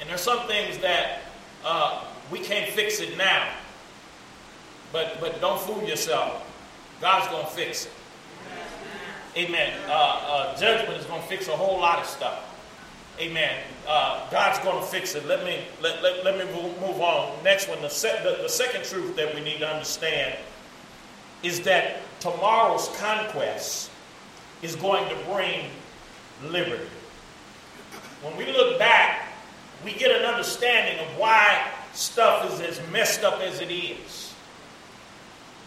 [0.00, 1.22] And there's some things that
[1.64, 3.48] uh, we can't fix it now.
[4.92, 6.44] But, but don't fool yourself.
[7.00, 7.92] God's going to fix it.
[9.36, 9.72] Amen.
[9.86, 12.44] Uh, uh, judgment is going to fix a whole lot of stuff.
[13.20, 13.56] Amen.
[13.86, 15.26] Uh, God's going to fix it.
[15.26, 17.42] Let me let, let, let me move on.
[17.42, 20.38] Next one, the, se- the, the second truth that we need to understand
[21.42, 23.90] is that tomorrow's conquest
[24.62, 25.68] is going to bring
[26.44, 26.86] liberty.
[28.22, 29.28] When we look back,
[29.84, 34.32] we get an understanding of why stuff is as messed up as it is.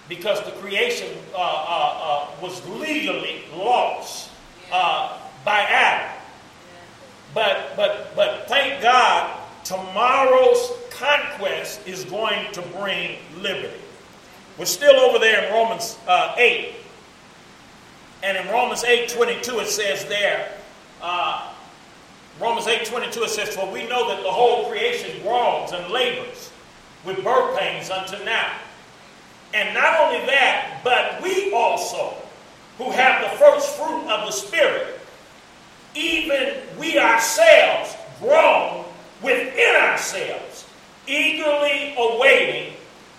[0.07, 4.29] Because the creation uh, uh, uh was legally lost
[4.71, 6.20] uh, by Adam.
[7.33, 13.79] But but but thank God, tomorrow's conquest is going to bring liberty.
[14.57, 16.75] We're still over there in Romans uh, 8.
[18.23, 20.51] And in Romans 8 22, it says there,
[21.01, 21.51] uh,
[22.39, 26.51] Romans 8 22, it says, For we know that the whole creation groans and labors
[27.05, 28.57] with birth pains unto now.
[29.53, 32.13] And not only that, but we also,
[32.77, 35.00] who have the first fruit of the Spirit,
[35.95, 38.86] even we ourselves groan
[39.21, 40.65] within ourselves,
[41.08, 42.74] eagerly awaiting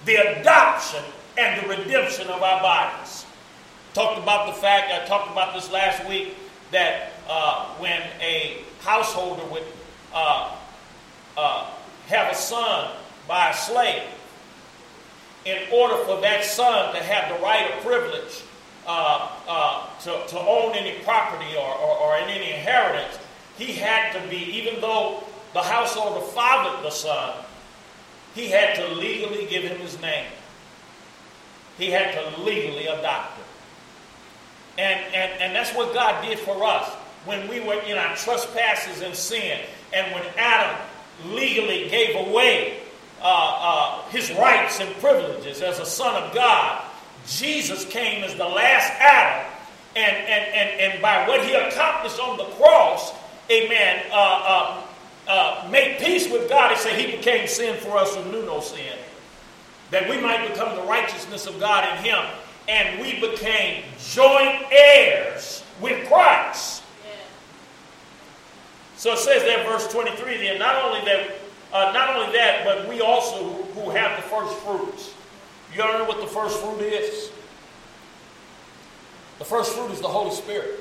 [0.04, 1.02] the adoption
[1.38, 3.26] and the redemption of our bodies.
[3.94, 6.36] Talked about the fact, I talked about this last week,
[6.70, 9.64] that uh, when a householder would
[10.14, 10.56] uh,
[11.36, 11.70] uh,
[12.06, 12.90] have a son
[13.28, 14.02] by a slave,
[15.44, 18.42] in order for that son to have the right of privilege
[18.86, 23.18] uh, uh, to, to own any property or, or, or any inheritance,
[23.56, 25.22] he had to be, even though
[25.52, 27.36] the household of fathered the son,
[28.34, 30.26] he had to legally give him his name.
[31.78, 33.44] He had to legally adopt him.
[34.78, 36.88] And, and, and that's what God did for us.
[37.24, 39.60] when we were in our trespasses and sin,
[39.92, 40.76] and when Adam
[41.26, 42.78] legally gave away
[43.20, 46.82] uh, uh, his rights and privileges as a son of God,
[47.26, 49.46] Jesus came as the last Adam,
[49.94, 53.12] and, and, and, and by what he accomplished on the cross,
[53.50, 54.82] amen, uh, uh,
[55.28, 58.60] uh made peace with God and said he became sin for us who knew no
[58.60, 58.98] sin.
[59.90, 62.24] That we might become the righteousness of God in him.
[62.68, 66.82] And we became joint heirs with Christ.
[68.96, 71.32] So it says there, verse 23, then not only that,
[71.72, 75.12] uh, not only that, but we also who have the first fruits.
[75.72, 77.30] You know what the first fruit is?
[79.38, 80.80] The first fruit is the Holy Spirit.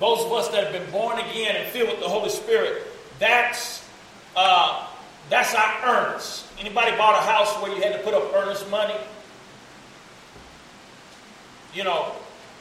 [0.00, 2.82] Those of us that have been born again and filled with the Holy Spirit,
[3.18, 3.88] that's
[4.36, 4.86] uh,
[5.30, 6.46] that's our earnest.
[6.58, 8.96] Anybody bought a house where you had to put up earnest money?
[11.72, 12.12] You know,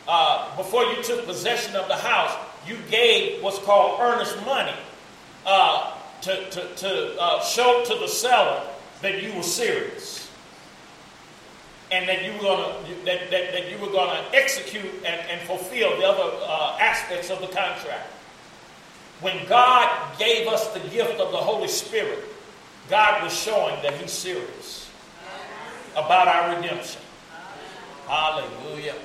[0.08, 2.36] uh, before you took possession of the house,
[2.66, 4.76] you gave what's called earnest money
[5.46, 8.64] uh, to, to, to uh, show to the seller
[9.02, 10.23] that you were serious
[11.94, 15.40] and that you were going to that, that, that you were to execute and, and
[15.42, 18.10] fulfill the other uh, aspects of the contract.
[19.22, 22.20] When God gave us the gift of the Holy Spirit,
[22.90, 24.90] God was showing that He's serious
[25.96, 27.00] about our redemption.
[28.08, 28.96] Hallelujah.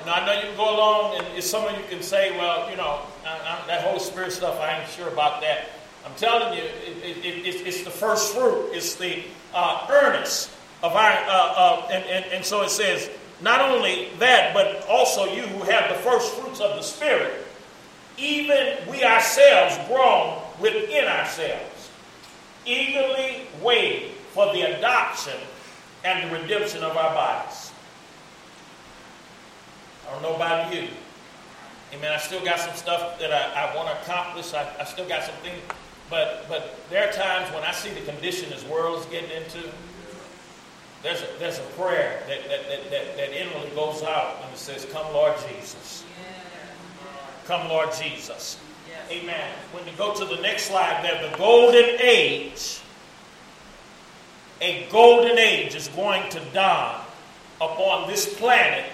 [0.00, 2.70] You know, I know you can go along and some of you can say, well,
[2.70, 5.68] you know, I, I, that Holy Spirit stuff, I ain't sure about that.
[6.06, 8.70] I'm telling you, it, it, it, it's the first fruit.
[8.72, 9.22] It's the
[9.52, 10.50] uh, earnest
[10.82, 13.10] of our, uh, uh, and, and, and so it says,
[13.40, 17.46] not only that, but also you who have the first fruits of the Spirit,
[18.18, 21.90] even we ourselves groan within ourselves,
[22.66, 25.38] eagerly wait for the adoption
[26.04, 27.72] and the redemption of our bodies.
[30.06, 30.88] I don't know about you.
[31.92, 32.12] Amen.
[32.12, 34.54] I still got some stuff that I, I want to accomplish.
[34.54, 35.60] I, I still got some things.
[36.08, 39.68] But, but there are times when I see the condition this world is getting into,
[41.02, 44.58] there's a, there's a prayer that, that, that, that, that inwardly goes out and it
[44.58, 46.04] says, Come, Lord Jesus.
[47.46, 48.58] Come, Lord Jesus.
[49.10, 49.50] Amen.
[49.72, 52.80] When you go to the next slide there, the golden age,
[54.60, 57.04] a golden age is going to dawn
[57.60, 58.84] upon this planet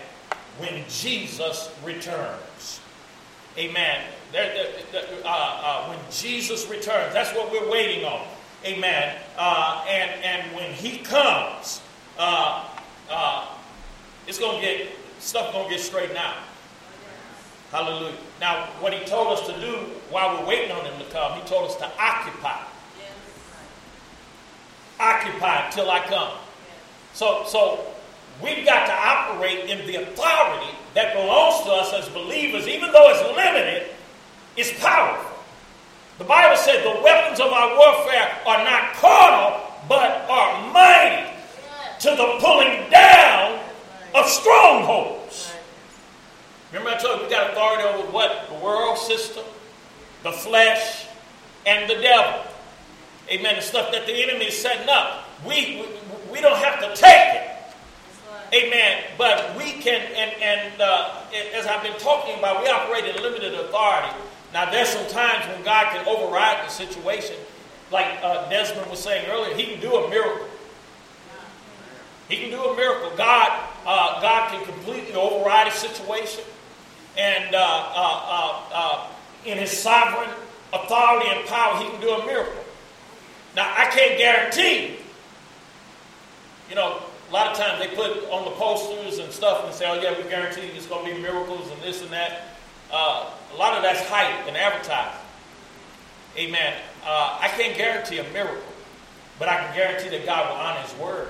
[0.59, 2.80] when Jesus returns.
[3.59, 4.04] Amen.
[4.32, 4.54] There,
[4.90, 8.26] there, uh, uh, when Jesus returns, that's what we're waiting on.
[8.64, 9.16] Amen.
[9.36, 11.82] Uh, and and when He comes,
[12.18, 12.68] uh,
[13.10, 13.48] uh,
[14.26, 14.88] it's gonna get
[15.18, 16.36] stuff gonna get straightened out.
[17.72, 18.16] Hallelujah.
[18.40, 19.72] Now, what He told us to do
[20.10, 22.62] while we're waiting on Him to come, He told us to occupy.
[24.98, 26.32] Occupy till I come.
[27.12, 27.84] So, so
[28.42, 33.10] we've got to operate in the authority that belongs to us as believers, even though
[33.10, 33.90] it's limited,
[34.56, 35.32] it's powerful.
[36.18, 41.36] The Bible said the weapons of our warfare are not carnal, but are mighty
[42.07, 43.59] to the pulling down
[44.14, 45.52] of strongholds.
[46.70, 48.48] Remember, I told you we got authority over what?
[48.48, 49.42] The world system,
[50.22, 51.07] the flesh,
[51.66, 52.42] and the devil.
[53.28, 53.57] Amen.
[53.57, 55.24] The stuff that the enemy is setting up.
[55.44, 57.50] We, we, we don't have to take it.
[58.54, 59.02] Amen.
[59.18, 61.22] But we can, and, and uh,
[61.54, 64.14] as I've been talking about, we operate in limited authority.
[64.52, 67.34] Now, there's some times when God can override the situation.
[67.90, 70.46] Like uh, Desmond was saying earlier, He can do a miracle.
[72.29, 73.16] He can do a miracle.
[73.16, 76.45] God, uh, God can completely override a situation.
[77.16, 79.07] And uh, uh, uh,
[79.45, 80.31] in His sovereign
[80.72, 82.64] authority and power, He can do a miracle.
[83.55, 84.97] Now, I can't guarantee,
[86.68, 89.87] you know, a lot of times they put on the posters and stuff and say,
[89.89, 92.57] oh, yeah, we guarantee it's going to be miracles and this and that.
[92.93, 95.20] Uh, a lot of that's hype and advertising.
[96.37, 96.74] Amen.
[97.05, 98.62] Uh, I can't guarantee a miracle,
[99.39, 101.29] but I can guarantee that God will honor His word.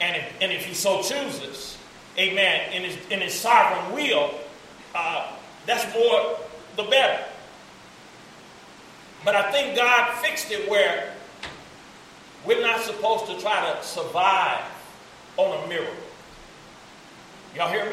[0.00, 1.78] And if, and if He so chooses,
[2.18, 4.30] amen, in His, in his sovereign will,
[4.94, 5.32] uh,
[5.66, 6.38] that's more
[6.76, 7.24] the better.
[9.24, 11.14] But I think God fixed it where
[12.44, 14.62] we're not supposed to try to survive
[15.36, 15.94] on a miracle.
[17.56, 17.92] Y'all hear me?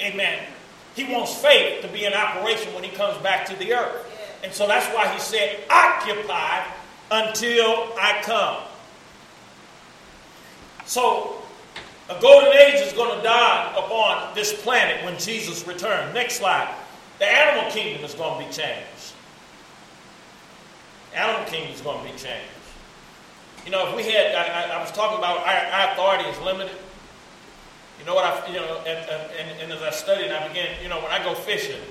[0.00, 0.08] Yeah.
[0.08, 0.46] Amen.
[0.96, 4.06] He wants faith to be in operation when he comes back to the earth.
[4.10, 4.46] Yeah.
[4.46, 6.64] And so that's why he said, occupy
[7.10, 8.62] until I come.
[10.88, 11.42] So
[12.08, 16.14] a golden age is going to die upon this planet when Jesus returns.
[16.14, 16.74] Next slide.
[17.18, 19.12] The animal kingdom is going to be changed.
[21.14, 22.48] Animal kingdom is going to be changed.
[23.66, 26.76] You know, if we had, I, I was talking about our, our authority is limited.
[28.00, 30.88] You know what I, you know, and, and, and as I studied, I began, you
[30.88, 31.82] know, when I go fishing,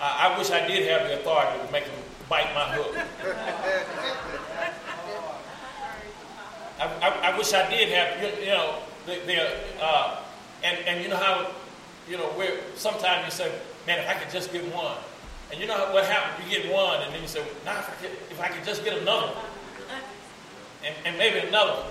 [0.00, 1.94] I, I wish I did have the authority to make them
[2.30, 2.96] bite my hook.
[6.82, 10.18] I, I, I, wish I did have, you, you know, the, the uh,
[10.64, 11.50] and, and you know how,
[12.08, 13.52] you know, where sometimes you say,
[13.86, 14.96] man, if I could just get one.
[15.52, 16.44] And you know what happens?
[16.44, 18.84] You get one, and then you say, nah, if I could, if I could just
[18.84, 19.32] get another.
[20.84, 21.84] And, and maybe another.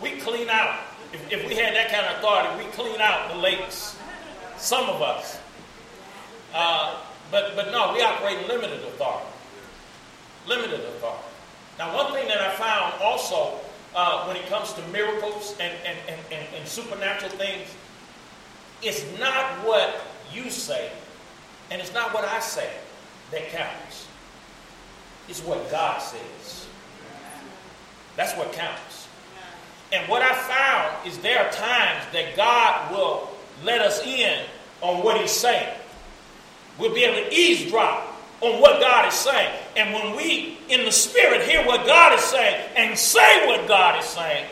[0.00, 0.80] We clean out.
[1.12, 3.98] If, if we had that kind of authority, we clean out the lakes.
[4.56, 5.38] Some of us.
[6.54, 6.96] Uh,
[7.30, 9.26] but, but no, we operate limited authority.
[10.46, 11.24] Limited authority.
[11.78, 13.58] Now, one thing that I found also
[13.94, 17.68] uh, when it comes to miracles and, and, and, and, and supernatural things,
[18.82, 20.00] it's not what
[20.32, 20.90] you say
[21.72, 22.70] and it's not what I say
[23.30, 24.06] that counts.
[25.26, 26.66] It's what God says.
[28.14, 29.08] That's what counts.
[29.90, 33.30] And what I found is there are times that God will
[33.64, 34.44] let us in
[34.82, 35.74] on what He's saying.
[36.78, 38.06] We'll be able to eavesdrop
[38.42, 39.61] on what God is saying.
[39.76, 43.98] And when we, in the Spirit, hear what God is saying and say what God
[44.02, 44.46] is saying,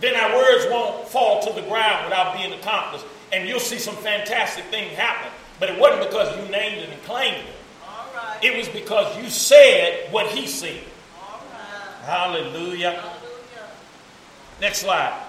[0.00, 3.04] then our words won't fall to the ground without being accomplished.
[3.32, 5.30] And you'll see some fantastic things happen.
[5.58, 7.54] But it wasn't because you named it and claimed it.
[8.42, 10.82] It was because you said what he said.
[12.02, 12.92] Hallelujah.
[12.92, 13.00] Hallelujah.
[14.60, 15.22] Next slide.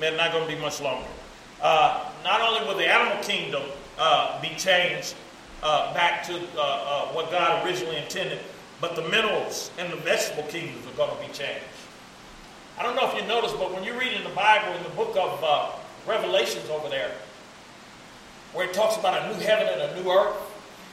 [0.00, 1.08] It's not going to be much longer.
[1.60, 3.62] Uh, not only will the animal kingdom
[3.98, 5.14] uh, be changed
[5.62, 8.40] uh, back to uh, uh, what God originally intended,
[8.80, 11.64] but the minerals and the vegetable kingdoms are going to be changed.
[12.78, 14.90] I don't know if you noticed, but when you read in the Bible, in the
[14.90, 15.70] book of uh,
[16.06, 17.12] Revelations over there,
[18.52, 20.36] where it talks about a new heaven and a new earth.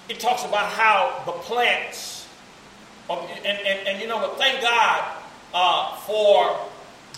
[0.08, 2.28] It talks about how the plants,
[3.10, 5.18] and, and, and you know what, thank God
[5.54, 6.60] uh, for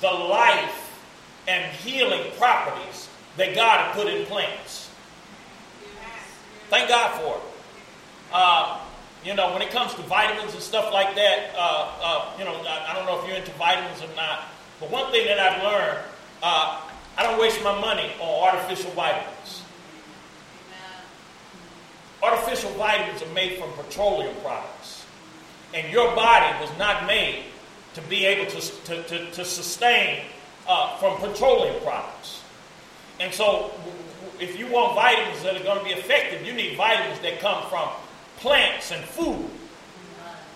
[0.01, 0.99] the life
[1.47, 4.89] and healing properties that God had put in plants.
[6.71, 7.43] Thank God for it.
[8.31, 8.79] Uh,
[9.25, 12.53] you know, when it comes to vitamins and stuff like that, uh, uh, you know,
[12.65, 14.45] I, I, don't know if you're into vitamins or not,
[14.79, 15.99] but one thing that I've learned,
[16.41, 16.81] uh,
[17.17, 19.63] I don't waste my money on artificial vitamins.
[22.23, 25.05] Artificial vitamins are made from petroleum products.
[25.73, 27.43] And your body was not made
[27.95, 30.21] to be able to, to, to, to sustain
[30.69, 32.40] uh, from petroleum products.
[33.19, 33.71] And so,
[34.39, 37.63] if you want vitamins that are going to be effective, you need vitamins that come
[37.69, 37.89] from
[38.37, 39.49] plants and food.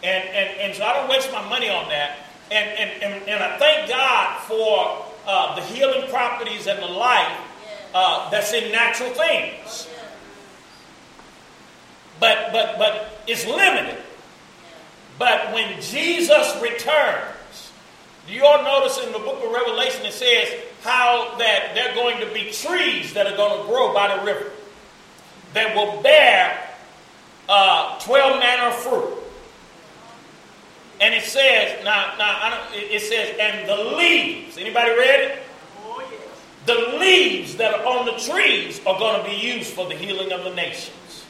[0.04, 2.18] And, and, and so I don't waste my money on that.
[2.52, 7.40] And, and, and, and I thank God for uh, the healing properties and the life
[7.94, 9.88] uh, that's in natural things
[12.20, 13.98] but but but it's limited.
[15.18, 17.72] But when Jesus returns,
[18.28, 20.54] do you all notice in the book of Revelation it says
[20.86, 24.24] how that there are going to be trees that are going to grow by the
[24.24, 24.52] river
[25.54, 26.70] that will bear
[27.50, 29.18] uh, 12 manner of fruit.
[31.02, 35.40] And it says, now, now it says, and the leaves, anybody read it?
[35.84, 36.22] Oh, yes.
[36.66, 40.32] The leaves that are on the trees are going to be used for the healing
[40.32, 41.26] of the nations.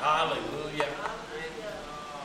[0.00, 0.88] Hallelujah.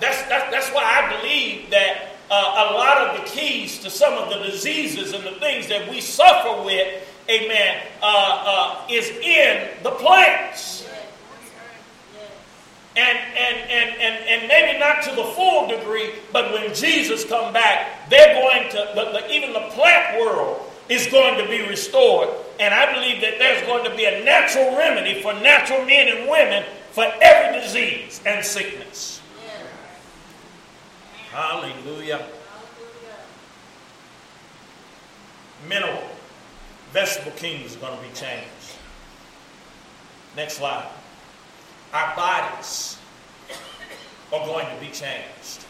[0.02, 4.14] That's, that's, that's why I believe that uh, a lot of the keys to some
[4.14, 9.70] of the diseases and the things that we suffer with, amen, uh, uh, is in
[9.84, 10.88] the plants.
[12.96, 17.54] And, and, and, and, and maybe not to the full degree, but when Jesus come
[17.54, 22.30] back, they're going to, the, the, even the plant world is going to be restored.
[22.60, 26.30] And I believe that there's going to be a natural remedy for natural men and
[26.30, 29.17] women for every disease and sickness.
[31.32, 32.26] Hallelujah.
[35.68, 36.04] Mineral,
[36.92, 38.48] vegetable kingdom is going to be changed.
[40.36, 40.88] Next slide.
[41.94, 42.98] Our bodies
[44.32, 45.66] are going to be changed.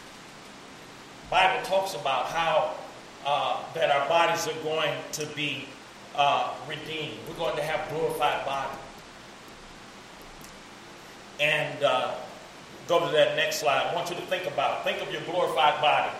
[1.29, 2.75] Bible talks about how
[3.25, 5.65] uh, that our bodies are going to be
[6.15, 7.17] uh, redeemed.
[7.27, 8.79] We're going to have glorified bodies.
[11.39, 12.15] And uh,
[12.87, 13.87] go to that next slide.
[13.87, 14.83] I want you to think about it.
[14.83, 16.11] Think of your glorified body.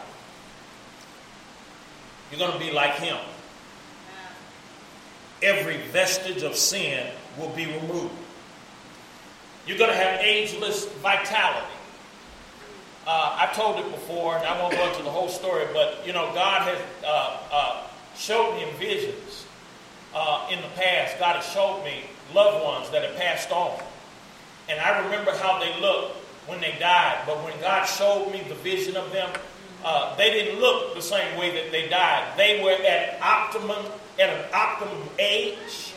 [2.32, 3.18] You're going to be like Him.
[5.42, 7.08] Every vestige of sin
[7.38, 8.14] will be removed.
[9.66, 11.68] You're going to have ageless vitality.
[13.06, 16.12] Uh, I told it before, and I won't go into the whole story, but you
[16.12, 17.88] know, God has uh, uh,
[18.18, 19.46] showed me in visions
[20.14, 21.18] uh, in the past.
[21.20, 22.04] God has showed me
[22.34, 23.80] loved ones that have passed on.
[24.70, 26.17] And I remember how they looked
[26.48, 27.24] when they died.
[27.26, 29.30] But when God showed me the vision of them,
[29.86, 32.38] uh, they didn't look the same way that they died.
[32.38, 33.86] They were at optimum,
[34.20, 35.94] at an optimum age.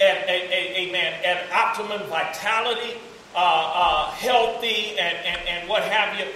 [0.00, 2.94] at, amen, at optimum vitality,
[3.34, 6.26] uh, uh, healthy, and, and, and what have you.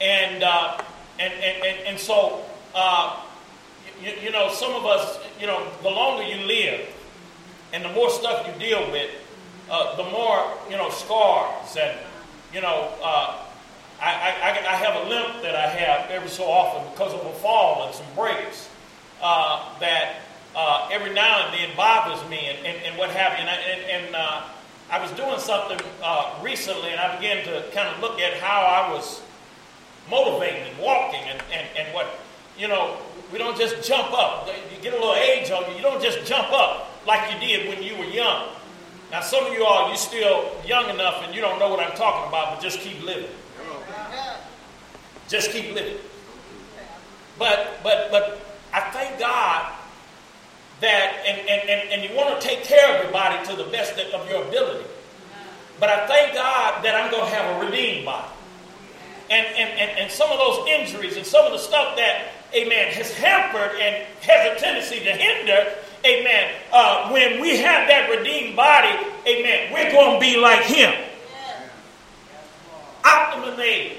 [0.00, 0.82] And, uh,
[1.20, 2.44] and, and, and, and, so,
[2.74, 3.22] uh,
[4.02, 6.88] you, you know, some of us, you know, the longer you live
[7.72, 9.10] and the more stuff you deal with,
[9.70, 11.96] uh, the more, you know, scars and,
[12.52, 13.44] you know, uh,
[14.00, 17.32] I, I, I, have a limp that I have every so often because of a
[17.34, 18.68] fall and some breaks
[19.22, 20.16] uh, that
[20.54, 23.46] uh, every now and then bothers me and, and, and what have you.
[23.46, 24.42] And, I, and, and uh,
[24.90, 28.60] I was doing something uh, recently and I began to kind of look at how
[28.60, 29.22] I was
[30.10, 32.18] motivating and walking and, and, and what,
[32.58, 32.98] you know,
[33.32, 34.46] we don't just jump up.
[34.46, 37.68] You get a little age on you, you don't just jump up like you did
[37.68, 38.48] when you were young.
[39.12, 41.94] Now, some of you all, you're still young enough and you don't know what I'm
[41.94, 43.28] talking about, but just keep living.
[45.28, 45.98] Just keep living.
[47.38, 48.40] But, but, but
[48.72, 49.70] I thank God
[50.80, 53.98] that, and, and, and, and you want to take care of everybody to the best
[53.98, 54.88] of your ability.
[55.78, 58.28] But I thank God that I'm going to have a redeemed body.
[59.28, 62.94] And, and, and, and some of those injuries and some of the stuff that, amen,
[62.94, 68.56] has hampered and has a tendency to hinder, amen, uh, when we have that redeemed
[68.56, 68.96] body,
[69.26, 70.92] amen, we're going to be like Him.
[73.04, 73.98] Optimum age,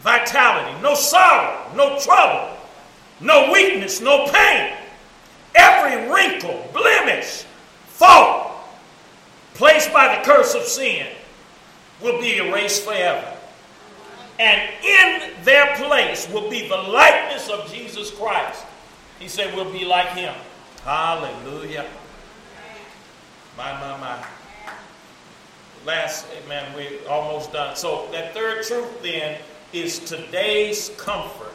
[0.00, 2.56] vitality, no sorrow, no trouble,
[3.20, 4.74] no weakness, no pain.
[5.54, 7.44] Every wrinkle, blemish,
[7.86, 8.52] fault
[9.54, 11.06] placed by the curse of sin
[12.02, 13.32] will be erased forever.
[14.38, 18.66] And in their place will be the likeness of Jesus Christ.
[19.18, 20.34] He said, We'll be like him.
[20.84, 21.86] Hallelujah.
[23.56, 24.24] My, my, my.
[25.84, 27.76] Last, man, we're almost done.
[27.76, 29.40] So, that third truth then
[29.72, 31.52] is today's comfort.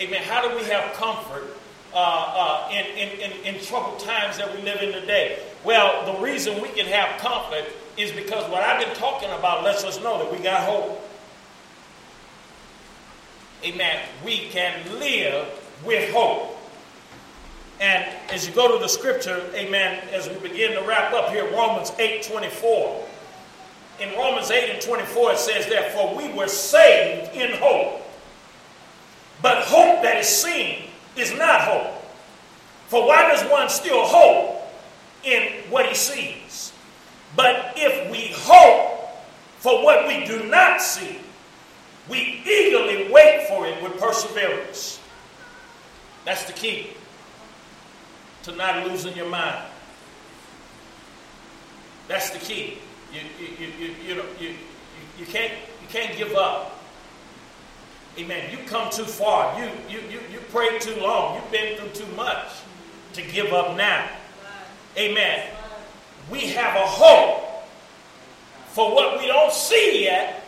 [0.00, 0.22] Amen.
[0.22, 1.56] How do we have comfort
[1.92, 5.40] uh, uh, in, in, in, in troubled times that we live in today?
[5.64, 7.64] Well, the reason we can have comfort
[7.96, 11.00] is because what I've been talking about lets us know that we got hope.
[13.64, 14.00] Amen.
[14.24, 15.48] We can live
[15.84, 16.53] with hope.
[17.80, 21.50] And as you go to the scripture, amen, as we begin to wrap up here,
[21.52, 23.06] Romans 8 24.
[24.00, 28.02] In Romans 8 and 24, it says, Therefore, we were saved in hope.
[29.42, 30.84] But hope that is seen
[31.16, 32.02] is not hope.
[32.88, 34.62] For why does one still hope
[35.22, 36.72] in what he sees?
[37.36, 39.08] But if we hope
[39.58, 41.18] for what we do not see,
[42.08, 45.00] we eagerly wait for it with perseverance.
[46.24, 46.90] That's the key
[48.44, 49.64] to not losing your mind.
[52.08, 52.78] That's the key.
[53.12, 54.54] You, you, you, you, know, you,
[55.18, 56.78] you, can't, you can't give up.
[58.18, 58.50] Amen.
[58.50, 59.58] You come too far.
[59.58, 61.36] You, you, you, you prayed too long.
[61.36, 62.48] You've been through too much
[63.14, 64.08] to give up now.
[64.96, 65.48] Amen.
[66.30, 67.64] We have a hope
[68.68, 70.44] for what we don't see yet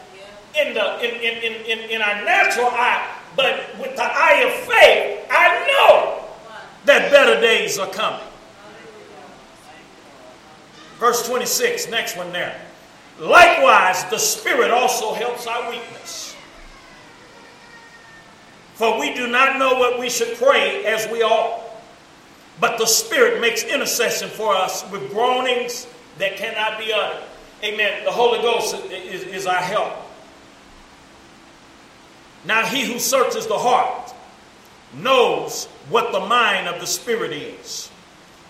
[0.58, 5.26] in, the, in, in, in, in, our natural eye, but with the eye of faith,
[5.30, 6.15] I know
[6.86, 8.26] that better days are coming.
[10.98, 12.58] Verse 26, next one there.
[13.20, 16.34] Likewise, the Spirit also helps our weakness.
[18.74, 21.62] For we do not know what we should pray as we ought,
[22.60, 25.86] but the Spirit makes intercession for us with groanings
[26.18, 27.22] that cannot be uttered.
[27.64, 28.04] Amen.
[28.04, 29.92] The Holy Ghost is, is our help.
[32.44, 34.14] Now, he who searches the heart
[34.94, 37.90] knows what the mind of the Spirit is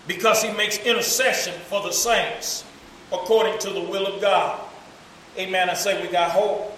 [0.07, 2.63] because he makes intercession for the saints
[3.11, 4.59] according to the will of God.
[5.37, 5.69] Amen.
[5.69, 6.73] I say we got hope.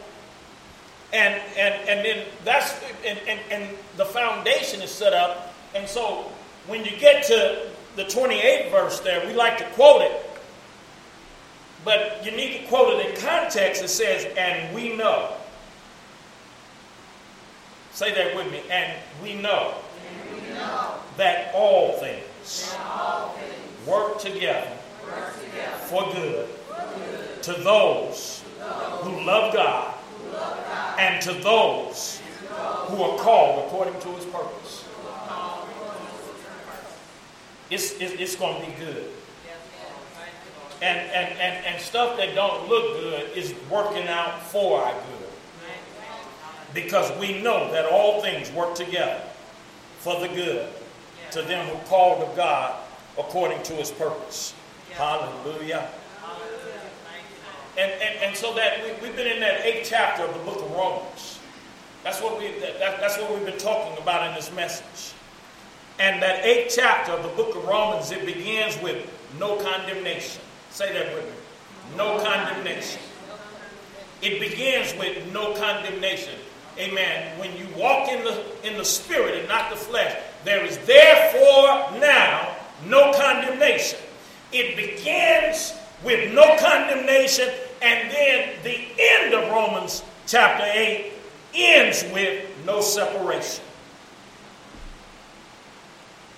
[1.13, 2.73] And and and then that's
[3.05, 5.53] and, and, and the foundation is set up.
[5.73, 6.31] And so
[6.67, 10.25] when you get to the 28th verse there, we like to quote it.
[11.83, 13.81] But you need to quote it in context.
[13.81, 15.33] It says, and we know.
[17.99, 18.61] Say that with me.
[18.71, 19.73] And we know,
[20.23, 24.71] and we know that all things, that all things work, together
[25.05, 30.57] work together for good, for good to those, to those who love God who love
[30.65, 34.85] God and to those to those who are called according to his purpose.
[35.03, 36.95] who are called according to his purpose.
[37.69, 39.07] It's, it's, it's going to be good.
[39.43, 39.99] Yes, Lord.
[40.13, 40.83] Thank you, Lord.
[40.83, 45.28] And, and, and, and stuff that don't look good is working out for our good.
[46.73, 47.07] Thank you, Lord.
[47.09, 49.21] Because we know that all things work together
[49.99, 50.69] for the good
[51.31, 52.79] to them who called of God
[53.17, 54.53] according to his purpose.
[54.91, 55.89] Hallelujah.
[56.21, 56.81] Hallelujah.
[57.05, 57.91] Thank you, Lord.
[57.91, 60.61] And, and, and so that we, we've been in that eighth chapter of the book
[60.61, 61.39] of Romans.
[62.03, 65.13] That's what, we, that, that's what we've been talking about in this message.
[65.99, 69.05] And that eighth chapter of the book of Romans, it begins with
[69.37, 70.41] no condemnation.
[70.69, 71.97] Say that with me.
[71.97, 73.01] No condemnation.
[74.21, 76.35] It begins with no condemnation.
[76.79, 77.37] Amen.
[77.37, 80.15] When you walk in the in the spirit and not the flesh,
[80.45, 82.55] there is therefore now
[82.85, 83.99] no condemnation.
[84.53, 85.73] It begins
[86.03, 87.49] with no condemnation,
[87.81, 91.11] and then the end of Romans chapter 8
[91.53, 93.63] ends with no separation.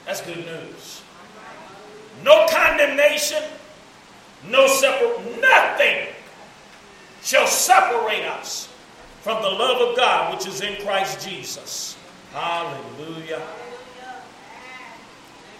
[0.05, 1.03] That's good news.
[2.23, 3.43] No condemnation,
[4.49, 6.07] no separation, nothing
[7.21, 8.67] shall separate us
[9.21, 11.97] from the love of God which is in Christ Jesus.
[12.33, 13.41] Hallelujah.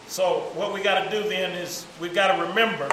[0.08, 2.90] So, what we got to do then is we've got to remember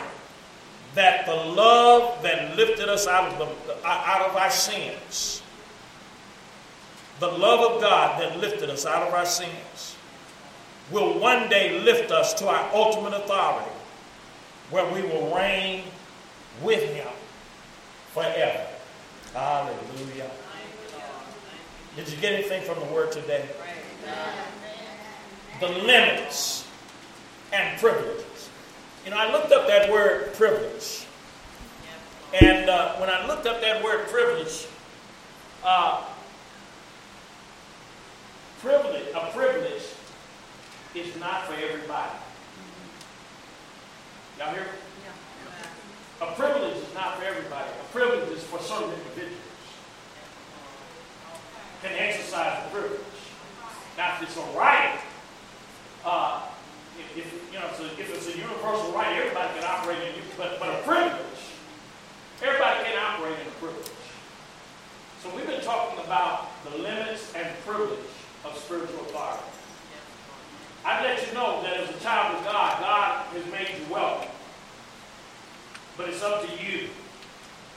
[0.94, 5.42] that the love that lifted us out of, the, out of our sins,
[7.18, 9.96] the love of God that lifted us out of our sins,
[10.90, 13.70] will one day lift us to our ultimate authority,
[14.70, 15.84] where we will reign
[16.62, 17.08] with Him
[18.12, 18.66] forever.
[19.34, 20.30] Hallelujah.
[21.96, 23.48] Did you get anything from the word today?
[25.60, 26.66] The limits
[27.52, 28.50] and privileges.
[29.04, 31.06] You know, I looked up that word privilege.
[32.40, 34.66] And uh, when I looked up that word privilege,
[35.64, 36.04] uh,
[38.60, 39.82] privilege, a privilege
[40.94, 42.12] is not for everybody.
[44.38, 44.66] Y'all hear?
[46.20, 47.70] A privilege is not for everybody.
[47.70, 49.47] A privilege is for certain individuals.
[51.82, 53.00] Can exercise the privilege.
[53.96, 54.98] Now, if it's a right,
[56.04, 56.42] uh,
[56.98, 60.24] if, if, you know, if it's, a, universal right, everybody can operate in it.
[60.36, 61.42] But, but a privilege,
[62.42, 63.90] everybody can operate in a privilege.
[65.22, 67.98] So we've been talking about the limits and privilege
[68.44, 69.42] of spiritual authority.
[70.84, 74.30] I'd let you know that as a child of God, God has made you welcome.
[75.96, 76.88] But it's up to you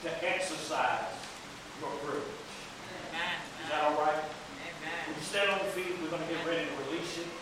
[0.04, 1.02] to exercise
[1.82, 2.41] your privilege.
[3.72, 4.24] That all right?
[5.08, 5.96] You stand on your feet?
[6.04, 7.41] We're going to get ready to release you.